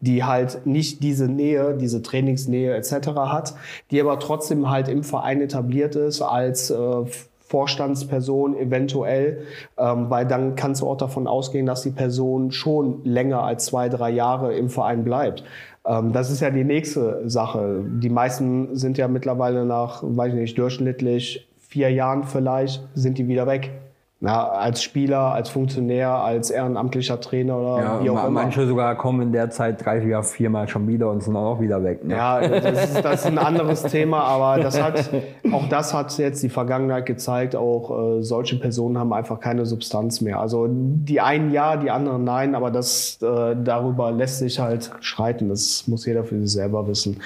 [0.01, 3.07] die halt nicht diese Nähe, diese Trainingsnähe etc.
[3.15, 3.55] hat,
[3.89, 7.05] die aber trotzdem halt im Verein etabliert ist als äh,
[7.39, 9.45] Vorstandsperson eventuell,
[9.79, 13.89] ähm, weil dann kannst du auch davon ausgehen, dass die Person schon länger als zwei,
[13.89, 15.43] drei Jahre im Verein bleibt.
[15.87, 17.83] Ähm, das ist ja die nächste Sache.
[17.85, 23.27] Die meisten sind ja mittlerweile nach, weiß ich nicht, durchschnittlich vier Jahren vielleicht, sind die
[23.27, 23.71] wieder weg.
[24.19, 28.31] Na, als Spieler, als Funktionär, als ehrenamtlicher Trainer oder ja, wie auch immer.
[28.31, 31.83] Manche sogar kommen in der Zeit drei, vier, viermal schon wieder und sind auch wieder
[31.83, 32.03] weg.
[32.03, 32.15] Ne?
[32.15, 35.07] Ja, das ist, das ist ein anderes Thema, aber das hat,
[35.51, 40.19] auch das hat jetzt die Vergangenheit gezeigt, auch äh, solche Personen haben einfach keine Substanz
[40.19, 40.39] mehr.
[40.39, 45.49] Also die einen ja, die anderen nein, aber das, äh, darüber lässt sich halt schreiten.
[45.49, 47.19] Das muss jeder für sich selber wissen.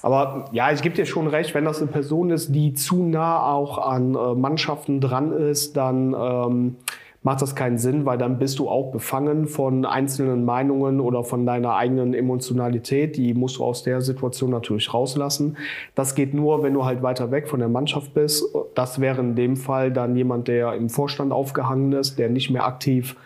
[0.00, 3.52] Aber ja, ich gebe dir schon recht, wenn das eine Person ist, die zu nah
[3.52, 6.76] auch an äh, Mannschaften dran ist, dann äh, ähm,
[7.22, 11.44] macht das keinen Sinn, weil dann bist du auch befangen von einzelnen Meinungen oder von
[11.44, 13.16] deiner eigenen Emotionalität.
[13.16, 15.56] Die musst du aus der Situation natürlich rauslassen.
[15.94, 18.44] Das geht nur, wenn du halt weiter weg von der Mannschaft bist.
[18.74, 22.64] Das wäre in dem Fall dann jemand, der im Vorstand aufgehangen ist, der nicht mehr
[22.64, 23.16] aktiv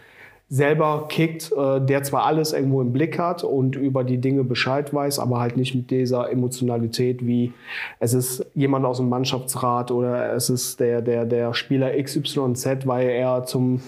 [0.53, 4.93] selber kickt, äh, der zwar alles irgendwo im Blick hat und über die Dinge Bescheid
[4.93, 7.55] weiß, aber halt nicht mit dieser Emotionalität wie
[8.01, 13.09] es ist jemand aus dem Mannschaftsrat oder es ist der, der, der Spieler XYZ, weil
[13.09, 13.81] er zum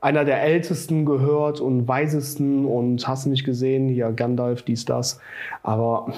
[0.00, 5.20] einer der ältesten gehört und weisesten und hast nicht gesehen, hier Gandalf, dies, das.
[5.64, 6.12] Aber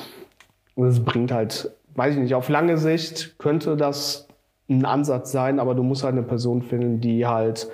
[0.77, 4.29] es bringt halt, weiß ich nicht, auf lange Sicht könnte das
[4.69, 7.71] ein Ansatz sein, aber du musst halt eine Person finden, die halt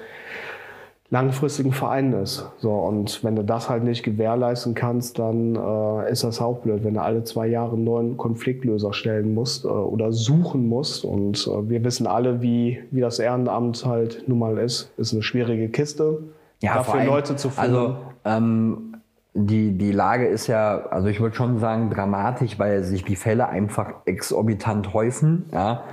[1.11, 2.49] langfristigen Verein ist.
[2.59, 6.85] So, und wenn du das halt nicht gewährleisten kannst, dann äh, ist das auch blöd,
[6.85, 11.05] wenn du alle zwei Jahre einen neuen Konfliktlöser stellen musst äh, oder suchen musst.
[11.05, 14.92] Und äh, wir wissen alle, wie, wie das Ehrenamt halt nun mal ist.
[14.99, 16.23] Ist eine schwierige Kiste,
[16.62, 17.75] ja, dafür allem, Leute zu finden.
[17.75, 18.94] Also, ähm,
[19.35, 23.49] die, die Lage ist ja, also ich würde schon sagen, dramatisch, weil sich die Fälle
[23.49, 25.46] einfach exorbitant häufen.
[25.53, 25.85] Ja?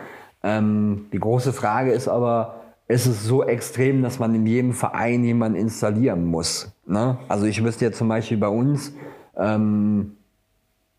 [0.43, 2.56] Ähm, die große Frage ist aber,
[2.87, 6.71] es ist so extrem, dass man in jedem Verein jemanden installieren muss.
[6.85, 7.17] Ne?
[7.27, 8.93] Also ich wüsste jetzt zum Beispiel bei uns,
[9.37, 10.16] ähm,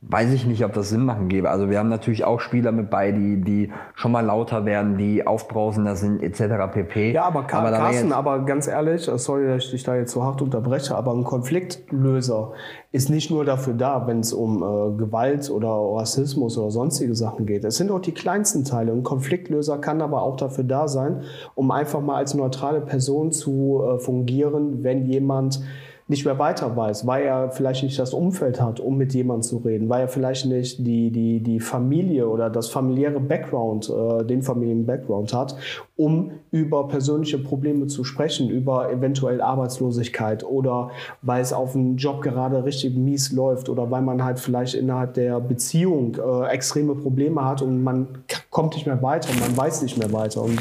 [0.01, 1.51] weiß ich nicht, ob das Sinn machen gäbe.
[1.51, 5.27] Also wir haben natürlich auch Spieler mit bei, die, die schon mal lauter werden, die
[5.27, 6.73] aufbrausender sind, etc.
[6.73, 7.13] pp.
[7.13, 10.13] Ja, aber, Car aber Carsten, aber ganz ehrlich, äh, sorry, dass ich dich da jetzt
[10.13, 12.53] so hart unterbreche, aber ein Konfliktlöser
[12.93, 17.45] ist nicht nur dafür da, wenn es um äh, Gewalt oder Rassismus oder sonstige Sachen
[17.45, 17.65] geht.
[17.65, 18.93] Es sind auch die kleinsten Teile.
[18.93, 21.23] Ein Konfliktlöser kann aber auch dafür da sein,
[21.57, 25.61] um einfach mal als neutrale Person zu äh, fungieren, wenn jemand
[26.09, 29.59] nicht mehr weiter weiß, weil er vielleicht nicht das Umfeld hat, um mit jemandem zu
[29.59, 34.41] reden, weil er vielleicht nicht die, die, die Familie oder das familiäre Background, äh, den
[34.41, 35.57] Familien-Background hat,
[35.97, 40.91] um über persönliche Probleme zu sprechen, über eventuell Arbeitslosigkeit oder
[41.21, 45.13] weil es auf dem Job gerade richtig mies läuft oder weil man halt vielleicht innerhalb
[45.13, 48.09] der Beziehung äh, extreme Probleme hat und man
[48.49, 50.41] kommt nicht mehr weiter, man weiß nicht mehr weiter.
[50.41, 50.59] Und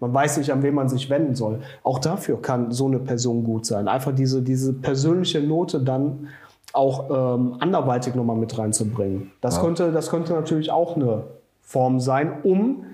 [0.00, 1.60] man weiß nicht, an wen man sich wenden soll.
[1.82, 3.88] Auch dafür kann so eine Person gut sein.
[3.88, 6.28] Einfach diese, diese persönliche Note dann
[6.72, 9.30] auch ähm, anderweitig nochmal mit reinzubringen.
[9.40, 9.62] Das, ja.
[9.62, 11.24] könnte, das könnte natürlich auch eine
[11.62, 12.84] Form sein, um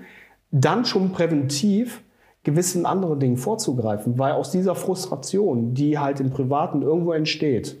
[0.51, 2.03] dann schon präventiv
[2.43, 7.77] gewissen anderen Dingen vorzugreifen, weil aus dieser Frustration, die halt im Privaten irgendwo entsteht,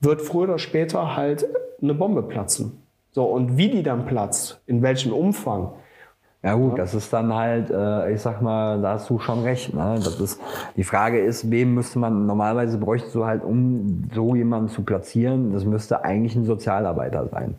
[0.00, 1.46] wird früher oder später halt
[1.82, 2.82] eine Bombe platzen.
[3.12, 5.72] So, und wie die dann platzt, in welchem Umfang,
[6.42, 9.74] ja gut, das ist dann halt, äh, ich sag mal, da hast du schon recht.
[9.74, 9.96] Ne?
[9.96, 10.40] Das ist,
[10.74, 15.52] die Frage ist, wem müsste man, normalerweise bräuchte du halt, um so jemanden zu platzieren,
[15.52, 17.56] das müsste eigentlich ein Sozialarbeiter sein.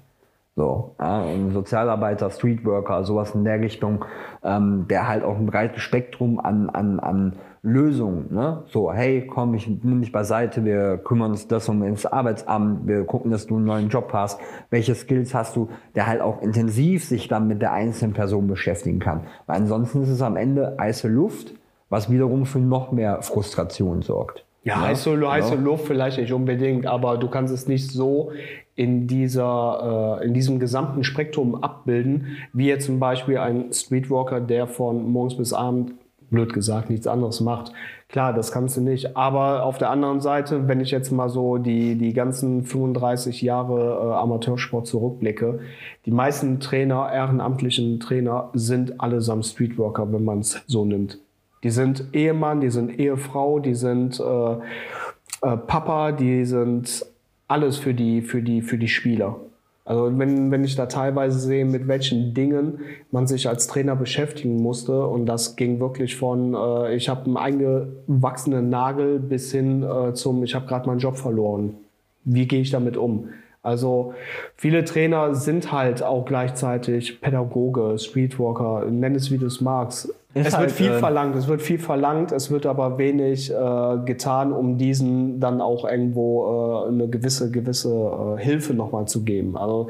[0.55, 4.03] So, ja, ein Sozialarbeiter, Streetworker, sowas in der Richtung,
[4.43, 8.63] ähm, der halt auch ein breites Spektrum an, an, an Lösungen, ne?
[8.67, 13.03] So, hey, komm, ich nimm dich beiseite, wir kümmern uns das um ins Arbeitsamt, wir
[13.03, 14.39] gucken, dass du einen neuen Job hast,
[14.71, 18.99] welche Skills hast du, der halt auch intensiv sich dann mit der einzelnen Person beschäftigen
[18.99, 19.21] kann.
[19.45, 21.53] Weil ansonsten ist es am Ende heiße Luft,
[21.89, 24.43] was wiederum für noch mehr Frustration sorgt.
[24.63, 25.61] Ja, ja, heiße, heiße ja.
[25.61, 28.31] Luft vielleicht nicht unbedingt, aber du kannst es nicht so
[28.75, 34.65] in, dieser, äh, in diesem gesamten Spektrum abbilden, wie jetzt zum Beispiel ein Streetwalker, der
[34.65, 35.93] von morgens bis abend,
[36.31, 37.71] blöd gesagt, nichts anderes macht.
[38.09, 39.15] Klar, das kannst du nicht.
[39.15, 43.79] Aber auf der anderen Seite, wenn ich jetzt mal so die, die ganzen 35 Jahre
[43.79, 45.59] äh, Amateursport zurückblicke,
[46.05, 51.19] die meisten Trainer, ehrenamtlichen Trainer, sind allesamt Streetwalker, wenn man es so nimmt.
[51.63, 57.05] Die sind Ehemann, die sind Ehefrau, die sind äh, äh, Papa, die sind
[57.47, 59.35] alles für die, für die, für die Spieler.
[59.83, 64.61] Also wenn, wenn ich da teilweise sehe, mit welchen Dingen man sich als Trainer beschäftigen
[64.61, 70.13] musste und das ging wirklich von, äh, ich habe einen eingewachsenen Nagel bis hin äh,
[70.13, 71.77] zum, ich habe gerade meinen Job verloren.
[72.23, 73.29] Wie gehe ich damit um?
[73.63, 74.13] Also
[74.55, 80.13] viele Trainer sind halt auch gleichzeitig Pädagoge, Streetwalker, nenn es wie du es magst.
[80.33, 83.51] Ist es halt, wird viel äh, verlangt, es wird viel verlangt, es wird aber wenig
[83.51, 87.89] äh, getan, um diesen dann auch irgendwo äh, eine gewisse, gewisse
[88.37, 89.57] äh, Hilfe nochmal zu geben.
[89.57, 89.89] Also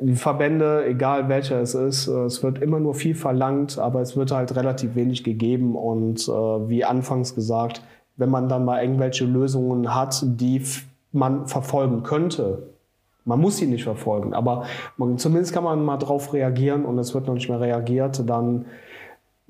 [0.00, 4.16] die Verbände, egal welcher es ist, äh, es wird immer nur viel verlangt, aber es
[4.16, 7.82] wird halt relativ wenig gegeben und äh, wie anfangs gesagt,
[8.16, 10.62] wenn man dann mal irgendwelche Lösungen hat, die
[11.12, 12.70] man verfolgen könnte,
[13.24, 14.64] man muss sie nicht verfolgen, aber
[14.96, 18.64] man, zumindest kann man mal drauf reagieren und es wird noch nicht mehr reagiert, dann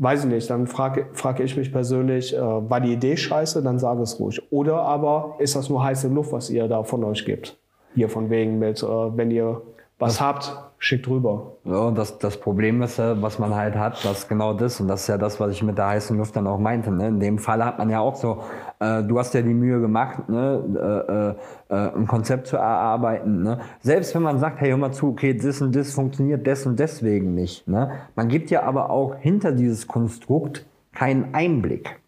[0.00, 3.78] weiß ich nicht, dann frage frag ich mich persönlich, äh, war die Idee scheiße, dann
[3.78, 4.40] sage es ruhig.
[4.50, 7.58] Oder aber ist das nur heiße Luft, was ihr da von euch gibt?
[7.94, 9.60] Hier von wegen mit, äh, wenn ihr
[9.98, 11.52] was das, habt, schickt rüber.
[11.64, 15.08] Ja, das, das Problem ist, was man halt hat, dass genau das, und das ist
[15.08, 16.90] ja das, was ich mit der heißen Luft dann auch meinte.
[16.90, 17.08] Ne?
[17.08, 18.42] In dem Fall hat man ja auch so,
[18.80, 21.36] äh, du hast ja die Mühe gemacht, ne?
[21.70, 23.42] äh, äh, ein Konzept zu erarbeiten.
[23.42, 23.60] Ne?
[23.80, 26.80] Selbst wenn man sagt, hey, hör mal zu, okay, das und das funktioniert des und
[26.80, 27.68] deswegen nicht.
[27.68, 27.92] Ne?
[28.16, 32.00] Man gibt ja aber auch hinter dieses Konstrukt keinen Einblick.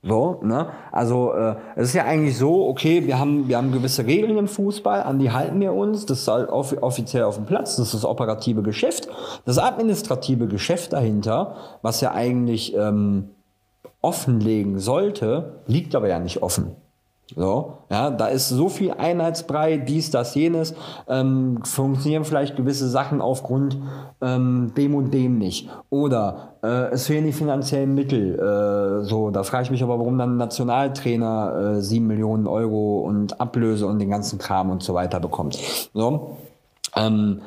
[0.00, 0.68] So, ne?
[0.92, 4.46] Also äh, es ist ja eigentlich so, okay, wir haben, wir haben gewisse Regeln im
[4.46, 7.86] Fußball, an die halten wir uns, das ist halt off offiziell auf dem Platz, das
[7.86, 9.08] ist das operative Geschäft.
[9.44, 13.30] Das administrative Geschäft dahinter, was ja eigentlich ähm,
[14.00, 16.76] offenlegen sollte, liegt aber ja nicht offen.
[17.36, 20.74] So, ja, da ist so viel Einheitsbrei, dies, das, jenes,
[21.08, 23.76] ähm, funktionieren vielleicht gewisse Sachen aufgrund
[24.22, 25.68] ähm, dem und dem nicht.
[25.90, 28.38] Oder äh, es fehlen die finanziellen Mittel.
[28.38, 33.38] Äh, so, da frage ich mich aber, warum dann Nationaltrainer äh, 7 Millionen Euro und
[33.42, 35.58] Ablöse und den ganzen Kram und so weiter bekommt.
[35.92, 36.38] So,
[36.96, 37.42] ähm,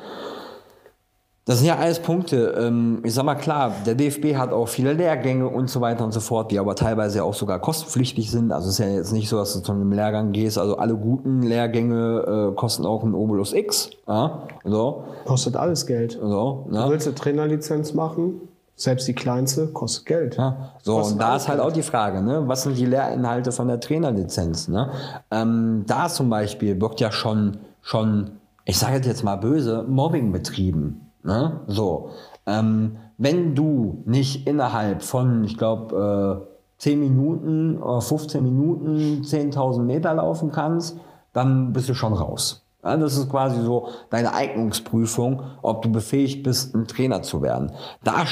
[1.44, 2.54] das sind ja alles Punkte.
[2.56, 6.12] Ähm, ich sag mal klar, der DFB hat auch viele Lehrgänge und so weiter und
[6.12, 8.52] so fort, die aber teilweise auch sogar kostenpflichtig sind.
[8.52, 10.56] Also es ist ja jetzt nicht so, dass du zu einem Lehrgang gehst.
[10.56, 13.90] Also alle guten Lehrgänge äh, kosten auch ein Obolus X.
[14.06, 14.42] Ja?
[14.64, 15.02] So.
[15.24, 16.12] Kostet alles Geld.
[16.12, 16.84] So, ne?
[16.84, 18.42] Du willst eine Trainerlizenz machen?
[18.76, 20.36] Selbst die kleinste kostet Geld.
[20.36, 21.68] Ja, so, und da ist halt Geld.
[21.68, 22.44] auch die Frage, ne?
[22.46, 24.68] was sind die Lehrinhalte von der Trainerlizenz?
[24.68, 24.90] Ne?
[25.30, 28.30] Ähm, da zum Beispiel wird ja schon, schon,
[28.64, 31.11] ich sage jetzt mal böse, Mobbing betrieben.
[31.22, 31.60] Ne?
[31.66, 32.10] So.
[32.46, 39.82] Ähm, wenn du nicht innerhalb von, ich glaube, äh, 10 Minuten oder 15 Minuten 10.000
[39.82, 40.98] Meter laufen kannst,
[41.32, 42.66] dann bist du schon raus.
[42.84, 47.70] Ja, das ist quasi so deine Eignungsprüfung, ob du befähigt bist, ein Trainer zu werden.
[48.02, 48.24] Da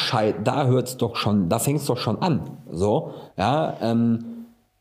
[0.42, 2.58] da hört's doch schon, da fängt's doch schon an.
[2.68, 4.29] So, ja, ähm,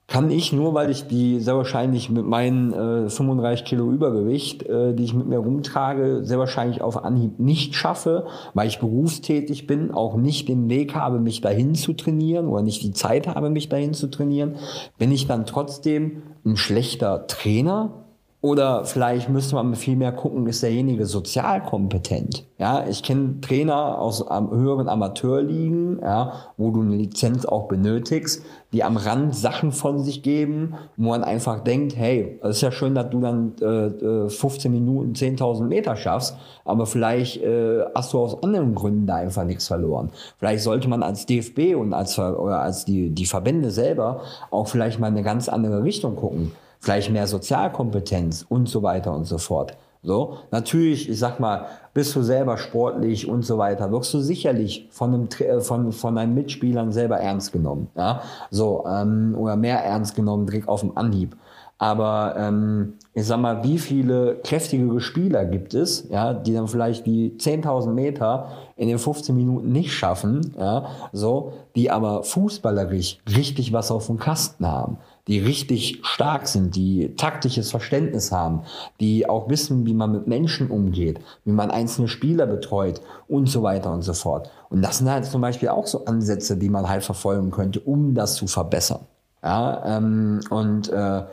[0.10, 4.94] kann ich nur, weil ich die sehr wahrscheinlich mit meinen äh, 35 Kilo Übergewicht, äh,
[4.94, 9.92] die ich mit mir rumtrage, sehr wahrscheinlich auf Anhieb nicht schaffe, weil ich berufstätig bin,
[9.92, 13.70] auch nicht den Weg habe, mich dahin zu trainieren oder nicht die Zeit habe, mich
[13.70, 14.56] dahin zu trainieren,
[14.98, 18.09] bin ich dann trotzdem ein schlechter Trainer
[18.42, 22.46] oder vielleicht müsste man viel mehr gucken, ist derjenige sozial kompetent?
[22.58, 28.86] Ja, ich kenne Trainer aus höheren Amateurligen, ja, wo du eine Lizenz auch benötigst, die
[28.86, 32.96] am Rand Sachen von sich geben, wo man einfach denkt, hey, es ist ja schön,
[32.96, 38.20] dass du dann äh, 15 äh, Minuten 10.000 Meter schaffst, aber vielleicht äh, hast du
[38.20, 40.12] aus anderen Gründen da einfach nichts verloren.
[40.38, 44.98] Vielleicht sollte man als DFB und als, oder als die, die Verbände selber auch vielleicht
[44.98, 49.78] mal eine ganz andere Richtung gucken vielleicht mehr Sozialkompetenz und so weiter und so fort.
[50.02, 54.88] So, natürlich, ich sag mal, bist du selber sportlich und so weiter, wirst du sicherlich
[54.92, 59.84] von einem äh, von von deinen Mitspielern selber ernst genommen, ja, so ähm, oder mehr
[59.84, 61.36] ernst genommen, direkt auf dem Anhieb.
[61.82, 67.06] Aber ähm, ich sag mal, wie viele kräftige Spieler gibt es, ja, die dann vielleicht
[67.06, 73.72] die 10.000 Meter in den 15 Minuten nicht schaffen, ja, so, die aber fußballerisch richtig
[73.74, 74.98] was auf dem Kasten haben
[75.30, 78.64] die richtig stark sind, die taktisches Verständnis haben,
[79.00, 83.62] die auch wissen, wie man mit Menschen umgeht, wie man einzelne Spieler betreut und so
[83.62, 84.50] weiter und so fort.
[84.70, 88.16] Und das sind halt zum Beispiel auch so Ansätze, die man halt verfolgen könnte, um
[88.16, 89.02] das zu verbessern.
[89.44, 91.24] Ja, ähm, und äh,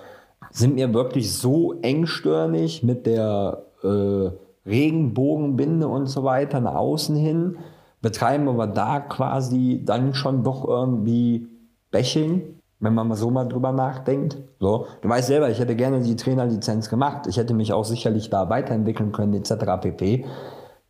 [0.51, 4.31] sind mir wirklich so engstirnig mit der äh,
[4.69, 7.57] Regenbogenbinde und so weiter nach außen hin,
[8.03, 11.49] betreiben aber da quasi dann schon doch irgendwie
[11.91, 14.37] Bashing wenn man mal so mal drüber nachdenkt.
[14.61, 17.27] So, du weißt selber, ich hätte gerne die Trainerlizenz gemacht.
[17.27, 19.55] Ich hätte mich auch sicherlich da weiterentwickeln können, etc.
[19.81, 20.25] pp.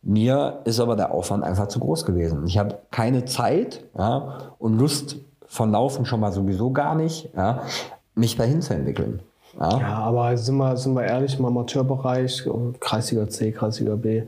[0.01, 2.45] Mir ist aber der Aufwand einfach zu groß gewesen.
[2.45, 7.63] Ich habe keine Zeit ja, und Lust von Laufen schon mal sowieso gar nicht, ja,
[8.15, 9.21] mich dahin zu entwickeln.
[9.59, 9.79] Ja.
[9.79, 12.47] ja, aber sind wir, sind wir ehrlich, im Amateurbereich,
[12.79, 14.23] Kreisliga C, Kreisliga B,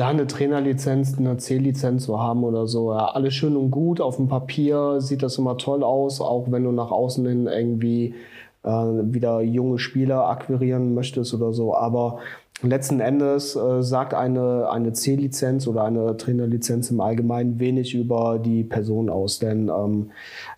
[0.00, 2.92] da eine Trainerlizenz, eine C-Lizenz zu haben oder so.
[2.94, 4.00] Ja, alles schön und gut.
[4.00, 8.14] Auf dem Papier sieht das immer toll aus, auch wenn du nach außen hin irgendwie
[8.62, 11.76] äh, wieder junge Spieler akquirieren möchtest oder so.
[11.76, 12.20] Aber
[12.62, 18.64] letzten Endes äh, sagt eine, eine C-Lizenz oder eine Trainerlizenz im Allgemeinen wenig über die
[18.64, 19.38] Person aus.
[19.38, 20.10] Denn ähm,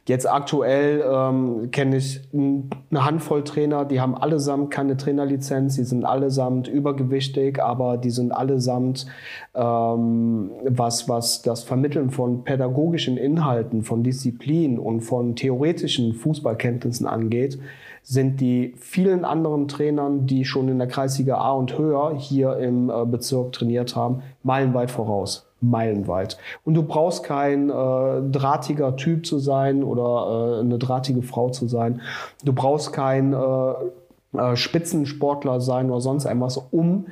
[0.08, 6.04] jetzt aktuell ähm, kenne ich eine Handvoll Trainer, die haben allesamt keine Trainerlizenz, die sind
[6.04, 9.06] allesamt übergewichtig, aber die sind allesamt,
[9.54, 17.58] ähm, was, was das Vermitteln von pädagogischen Inhalten, von Disziplin und von theoretischen Fußballkenntnissen angeht,
[18.02, 22.90] sind die vielen anderen Trainern, die schon in der Kreisliga A und höher hier im
[22.90, 25.46] äh, Bezirk trainiert haben, meilenweit voraus.
[25.60, 26.38] Meilenweit.
[26.64, 31.68] Und du brauchst kein äh, drahtiger Typ zu sein oder äh, eine drahtige Frau zu
[31.68, 32.00] sein.
[32.44, 37.06] Du brauchst kein äh, äh, Spitzensportler sein oder sonst irgendwas, um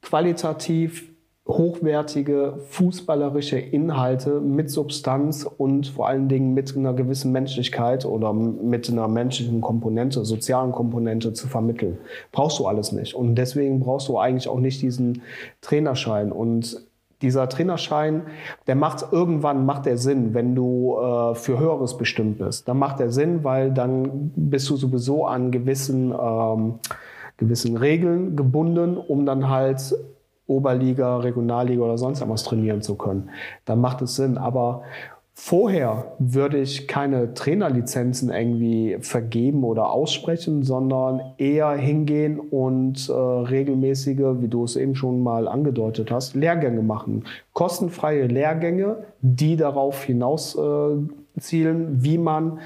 [0.00, 1.09] qualitativ
[1.50, 8.90] hochwertige fußballerische Inhalte mit Substanz und vor allen Dingen mit einer gewissen Menschlichkeit oder mit
[8.90, 11.98] einer menschlichen Komponente, sozialen Komponente zu vermitteln.
[12.32, 13.14] Brauchst du alles nicht.
[13.14, 15.22] Und deswegen brauchst du eigentlich auch nicht diesen
[15.60, 16.32] Trainerschein.
[16.32, 16.86] Und
[17.22, 18.22] dieser Trainerschein,
[18.66, 22.66] der macht irgendwann macht der Sinn, wenn du äh, für Höheres bestimmt bist.
[22.66, 26.74] Dann macht der Sinn, weil dann bist du sowieso an gewissen ähm,
[27.36, 29.94] gewissen Regeln gebunden, um dann halt
[30.50, 33.30] Oberliga, Regionalliga oder sonst etwas trainieren zu können.
[33.64, 34.36] Dann macht es Sinn.
[34.36, 34.82] Aber
[35.32, 44.40] vorher würde ich keine Trainerlizenzen irgendwie vergeben oder aussprechen, sondern eher hingehen und äh, regelmäßige,
[44.40, 47.24] wie du es eben schon mal angedeutet hast, Lehrgänge machen.
[47.52, 50.96] Kostenfreie Lehrgänge, die darauf hinaus äh,
[51.38, 52.58] zielen, wie man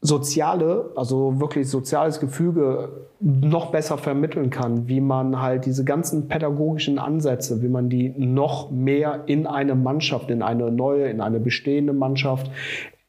[0.00, 6.98] soziale, also wirklich soziales Gefüge noch besser vermitteln kann, wie man halt diese ganzen pädagogischen
[6.98, 11.92] Ansätze, wie man die noch mehr in eine Mannschaft, in eine neue, in eine bestehende
[11.92, 12.48] Mannschaft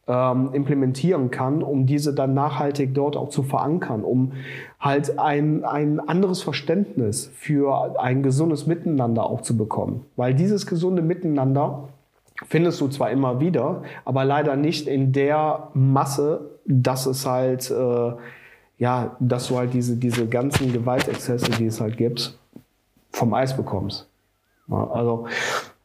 [0.07, 4.31] ähm, implementieren kann, um diese dann nachhaltig dort auch zu verankern, um
[4.79, 10.05] halt ein, ein anderes Verständnis für ein gesundes Miteinander auch zu bekommen.
[10.15, 11.89] Weil dieses gesunde Miteinander
[12.47, 18.11] findest du zwar immer wieder, aber leider nicht in der Masse, dass es halt, äh,
[18.77, 22.37] ja, dass du halt diese, diese ganzen Gewaltexzesse, die es halt gibt,
[23.11, 24.07] vom Eis bekommst.
[24.67, 25.27] Ja, also.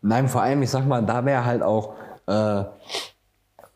[0.02, 1.94] Nein, vor allem, ich sag mal, da wäre halt auch
[2.26, 2.64] äh,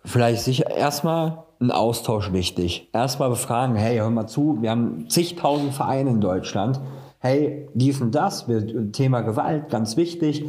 [0.05, 2.89] vielleicht sicher erstmal ein Austausch wichtig.
[2.93, 6.81] Erstmal befragen, hey, hör mal zu, wir haben zigtausend Vereine in Deutschland.
[7.19, 8.47] Hey, dies und das,
[8.93, 10.45] Thema Gewalt, ganz wichtig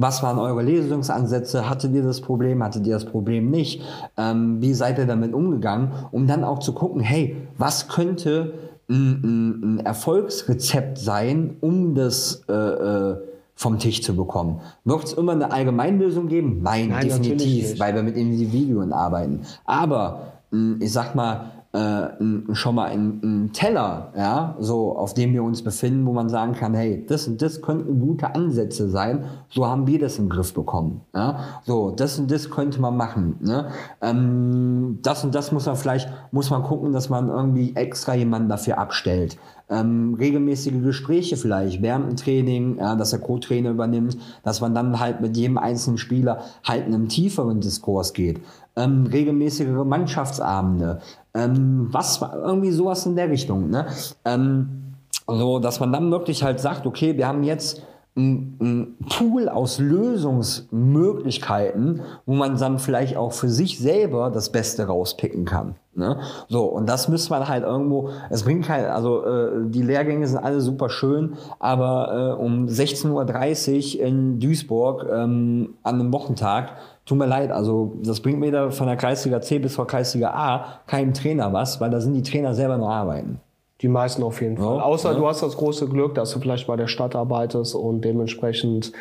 [0.00, 1.68] was waren eure Lösungsansätze?
[1.68, 2.62] Hattet ihr das Problem?
[2.62, 3.82] Hattet ihr das Problem nicht?
[4.16, 5.92] Ähm, wie seid ihr damit umgegangen?
[6.10, 8.54] Um dann auch zu gucken, hey, was könnte
[8.88, 13.16] ein, ein, Erfolgsrezept sein, um das äh, äh,
[13.54, 14.60] vom Tisch zu bekommen.
[14.84, 16.60] Wird es immer eine Allgemeinlösung geben?
[16.62, 19.42] Nein, Nein definitiv, weil wir mit Individuen arbeiten.
[19.66, 20.32] Aber
[20.80, 26.04] ich sag mal, äh, schon mal ein, Teller, ja, so auf dem wir uns befinden,
[26.06, 29.98] wo man sagen kann, hey, das und das könnten gute Ansätze sein, so haben wir
[29.98, 31.02] das im Griff bekommen.
[31.14, 31.40] Ja?
[31.64, 33.36] So, das und das könnte man machen.
[33.40, 33.68] Ne?
[34.02, 38.48] Ähm, das und das muss man vielleicht, muss man gucken, dass man irgendwie extra jemanden
[38.48, 39.38] dafür abstellt
[39.70, 44.98] ähm, regelmäßige Gespräche vielleicht während dem Training, ja, dass der Co-Trainer übernimmt, dass man dann
[44.98, 48.40] halt mit jedem einzelnen Spieler halt in einem tieferen Diskurs geht.
[48.80, 51.00] Ähm, regelmäßige Mannschaftsabende,
[51.34, 53.70] ähm, was irgendwie sowas in der Richtung.
[53.70, 53.86] Ne?
[54.24, 54.94] Ähm,
[55.26, 57.82] so, dass man dann wirklich halt sagt, okay, wir haben jetzt
[58.16, 65.44] ein, Pool aus Lösungsmöglichkeiten, wo man dann vielleicht auch für sich selber das Beste rauspicken
[65.44, 65.76] kann.
[65.94, 66.18] Ne?
[66.48, 70.38] So, und das müsste man halt irgendwo, es bringt kein, also äh, die Lehrgänge sind
[70.38, 76.76] alle super schön, aber äh, um 16.30 Uhr in Duisburg ähm, an einem Wochentag,
[77.06, 80.30] tut mir leid, also das bringt mir da von der Kreisliga C bis zur Kreisliga
[80.30, 83.40] A keinem Trainer was, weil da sind die Trainer selber noch arbeiten.
[83.80, 84.76] Die meisten auf jeden Fall.
[84.76, 85.18] Ja, Außer ja.
[85.18, 88.92] du hast das große Glück, dass du vielleicht bei der Stadt arbeitest und dementsprechend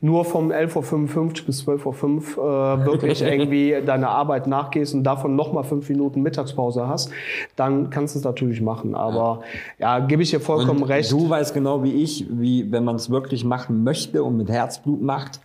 [0.00, 5.36] nur vom 11.55 Uhr bis 12.05 Uhr äh, wirklich irgendwie deine Arbeit nachgehst und davon
[5.36, 7.10] nochmal fünf Minuten Mittagspause hast,
[7.56, 8.94] dann kannst du es natürlich machen.
[8.94, 9.40] Aber
[9.78, 11.12] ja, ja gebe ich dir vollkommen und recht.
[11.12, 15.02] Du weißt genau wie ich, wie wenn man es wirklich machen möchte und mit Herzblut
[15.02, 15.40] macht,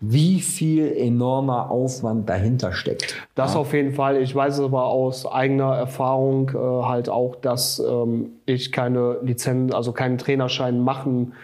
[0.00, 3.14] wie viel enormer Aufwand dahinter steckt.
[3.34, 3.60] Das ja.
[3.60, 4.16] auf jeden Fall.
[4.16, 9.74] Ich weiß es aber aus eigener Erfahrung äh, halt auch, dass ähm, ich keine Lizenz,
[9.74, 11.34] also keinen Trainerschein machen.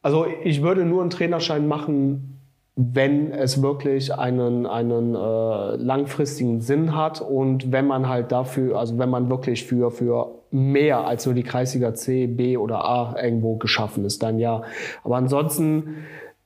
[0.00, 2.40] Also ich würde nur einen Trainerschein machen,
[2.76, 8.98] wenn es wirklich einen, einen äh, langfristigen Sinn hat und wenn man halt dafür, also
[8.98, 13.56] wenn man wirklich für, für mehr als nur die Kreisliga C, B oder A irgendwo
[13.56, 14.62] geschaffen ist, dann ja.
[15.04, 15.98] Aber ansonsten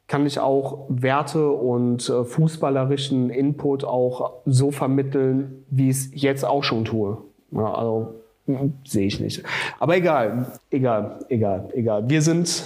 [0.09, 6.45] kann ich auch Werte und äh, fußballerischen Input auch so vermitteln, wie ich es jetzt
[6.45, 7.19] auch schon tue.
[7.53, 8.15] Ja, also
[8.47, 9.45] hm, sehe ich nicht.
[9.79, 12.09] Aber egal, egal, egal, egal.
[12.09, 12.65] Wir sind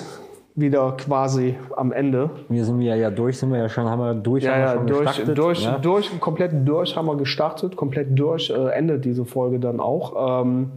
[0.55, 2.30] wieder quasi am Ende.
[2.49, 4.66] Wir sind ja, ja durch, sind wir ja schon, haben wir durch, ja, haben wir
[4.66, 5.38] ja, schon durch, gestartet.
[5.38, 5.78] Durch, ja?
[5.78, 10.43] durch, komplett durch haben wir gestartet, komplett durch, äh, endet diese Folge dann auch.
[10.43, 10.70] Ähm,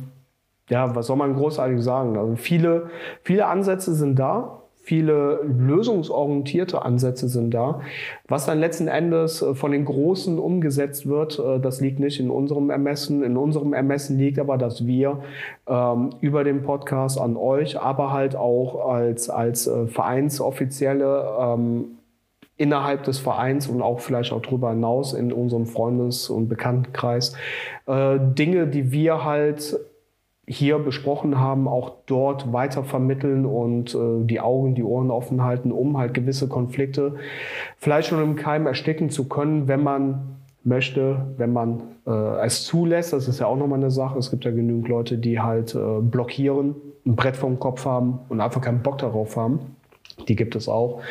[0.70, 2.18] ja, was soll man großartig sagen?
[2.18, 2.90] Also viele,
[3.22, 7.82] viele Ansätze sind da viele lösungsorientierte Ansätze sind da.
[8.28, 12.30] Was dann letzten Endes äh, von den Großen umgesetzt wird, äh, das liegt nicht in
[12.30, 13.24] unserem Ermessen.
[13.24, 15.24] In unserem Ermessen liegt aber, dass wir
[15.68, 21.86] ähm, über den Podcast an euch, aber halt auch als, als äh, Vereinsoffizielle ähm,
[22.58, 27.36] innerhalb des Vereins und auch vielleicht auch darüber hinaus in unserem Freundes- und Bekanntenkreis
[27.88, 29.78] Dinge, die wir halt
[30.48, 35.72] hier besprochen haben, auch dort weiter vermitteln und äh, die Augen, die Ohren offen halten,
[35.72, 37.16] um halt gewisse Konflikte
[37.78, 43.14] vielleicht schon im Keim ersticken zu können, wenn man möchte, wenn man äh, es zulässt.
[43.14, 44.20] Das ist ja auch nochmal eine Sache.
[44.20, 46.76] Es gibt ja genügend Leute, die halt äh, blockieren,
[47.06, 49.60] ein Brett vom Kopf haben und einfach keinen Bock darauf haben.
[50.28, 51.02] Die gibt es auch.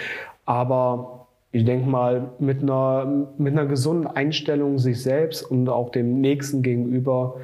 [0.44, 6.20] Aber ich denke mal, mit einer, mit einer gesunden Einstellung sich selbst und auch dem
[6.20, 7.36] Nächsten gegenüber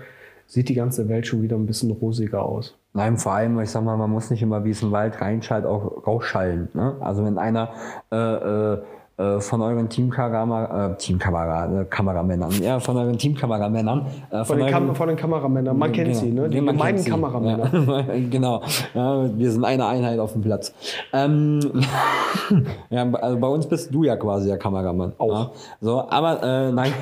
[0.51, 2.75] sieht die ganze Welt schon wieder ein bisschen rosiger aus.
[2.93, 5.65] Nein, vor allem, ich sag mal, man muss nicht immer wie es ein Wald reinschallt,
[5.65, 6.69] auch rausschallen.
[6.75, 6.97] Ne?
[6.99, 7.71] Also wenn einer
[8.11, 8.79] äh, äh,
[9.17, 14.07] äh von euren Teamkamera, äh, Teamkamera, Kameramännern, ja, von euren Teamkameramännern.
[14.31, 16.49] Äh, von, von, den Kam von den Kameramännern, man kennt genau, sie, ne?
[16.49, 17.71] Die meinen Kameramänner.
[17.73, 20.75] Ja, genau, ja, wir sind eine Einheit auf dem Platz.
[21.13, 21.61] Ähm,
[22.91, 25.13] ja, also bei uns bist du ja quasi der Kameramann.
[25.19, 25.33] Auch.
[25.33, 25.51] Ja?
[25.81, 26.93] So, aber äh, nein.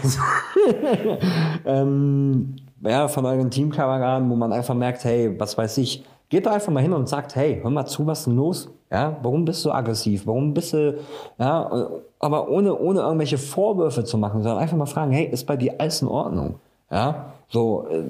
[1.65, 6.53] ähm, ja, von euren Teamkameraden, wo man einfach merkt, hey, was weiß ich, geht da
[6.53, 8.69] einfach mal hin und sagt, hey, hör mal zu, was ist denn los?
[8.91, 10.27] Ja, warum bist du aggressiv?
[10.27, 10.99] Warum bist du,
[11.39, 15.57] ja, aber ohne, ohne irgendwelche Vorwürfe zu machen, sondern einfach mal fragen, hey, ist bei
[15.57, 16.55] dir alles in Ordnung?
[16.91, 18.03] Ja, so, äh,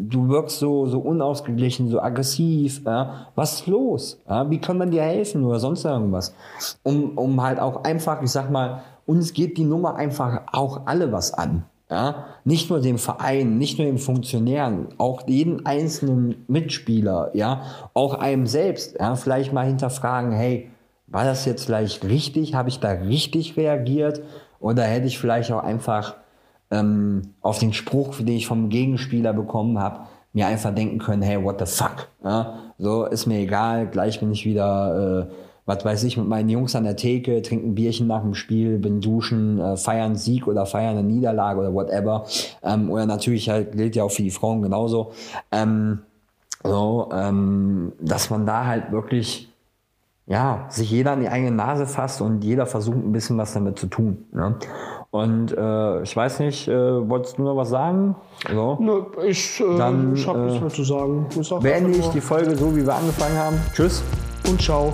[0.00, 4.18] du wirkst so, so unausgeglichen, so aggressiv, ja, was ist los?
[4.28, 6.34] Ja, wie kann man dir helfen oder sonst irgendwas?
[6.82, 11.12] Um, um halt auch einfach, ich sag mal, uns geht die Nummer einfach auch alle
[11.12, 11.64] was an.
[11.90, 17.62] Ja, nicht nur dem Verein, nicht nur den Funktionären, auch jeden einzelnen Mitspieler, ja,
[17.94, 20.68] auch einem selbst, ja, vielleicht mal hinterfragen, hey,
[21.06, 22.54] war das jetzt vielleicht richtig?
[22.54, 24.22] Habe ich da richtig reagiert?
[24.60, 26.16] Oder hätte ich vielleicht auch einfach
[26.70, 30.00] ähm, auf den Spruch, den ich vom Gegenspieler bekommen habe,
[30.32, 32.08] mir einfach denken können, hey, what the fuck?
[32.22, 35.32] Ja, so ist mir egal, gleich bin ich wieder, äh,
[35.68, 39.00] was weiß ich, mit meinen Jungs an der Theke, trinken Bierchen nach dem Spiel, bin
[39.00, 42.24] duschen, äh, feiern Sieg oder feiern eine Niederlage oder whatever.
[42.62, 45.12] Ähm, oder natürlich halt gilt ja auch für die Frauen genauso.
[45.52, 46.00] Ähm,
[46.64, 49.48] so, ähm, dass man da halt wirklich
[50.26, 53.78] ja, sich jeder an die eigene Nase fasst und jeder versucht ein bisschen was damit
[53.78, 54.26] zu tun.
[54.32, 54.56] Ne?
[55.10, 58.14] Und äh, ich weiß nicht, äh, wolltest du noch was sagen?
[58.50, 58.76] So.
[58.78, 61.26] Ne, ich, äh, ich habe nichts mehr zu sagen.
[61.40, 63.56] Ich beende ich die Folge so, wie wir angefangen haben.
[63.74, 64.02] Tschüss
[64.46, 64.92] und ciao.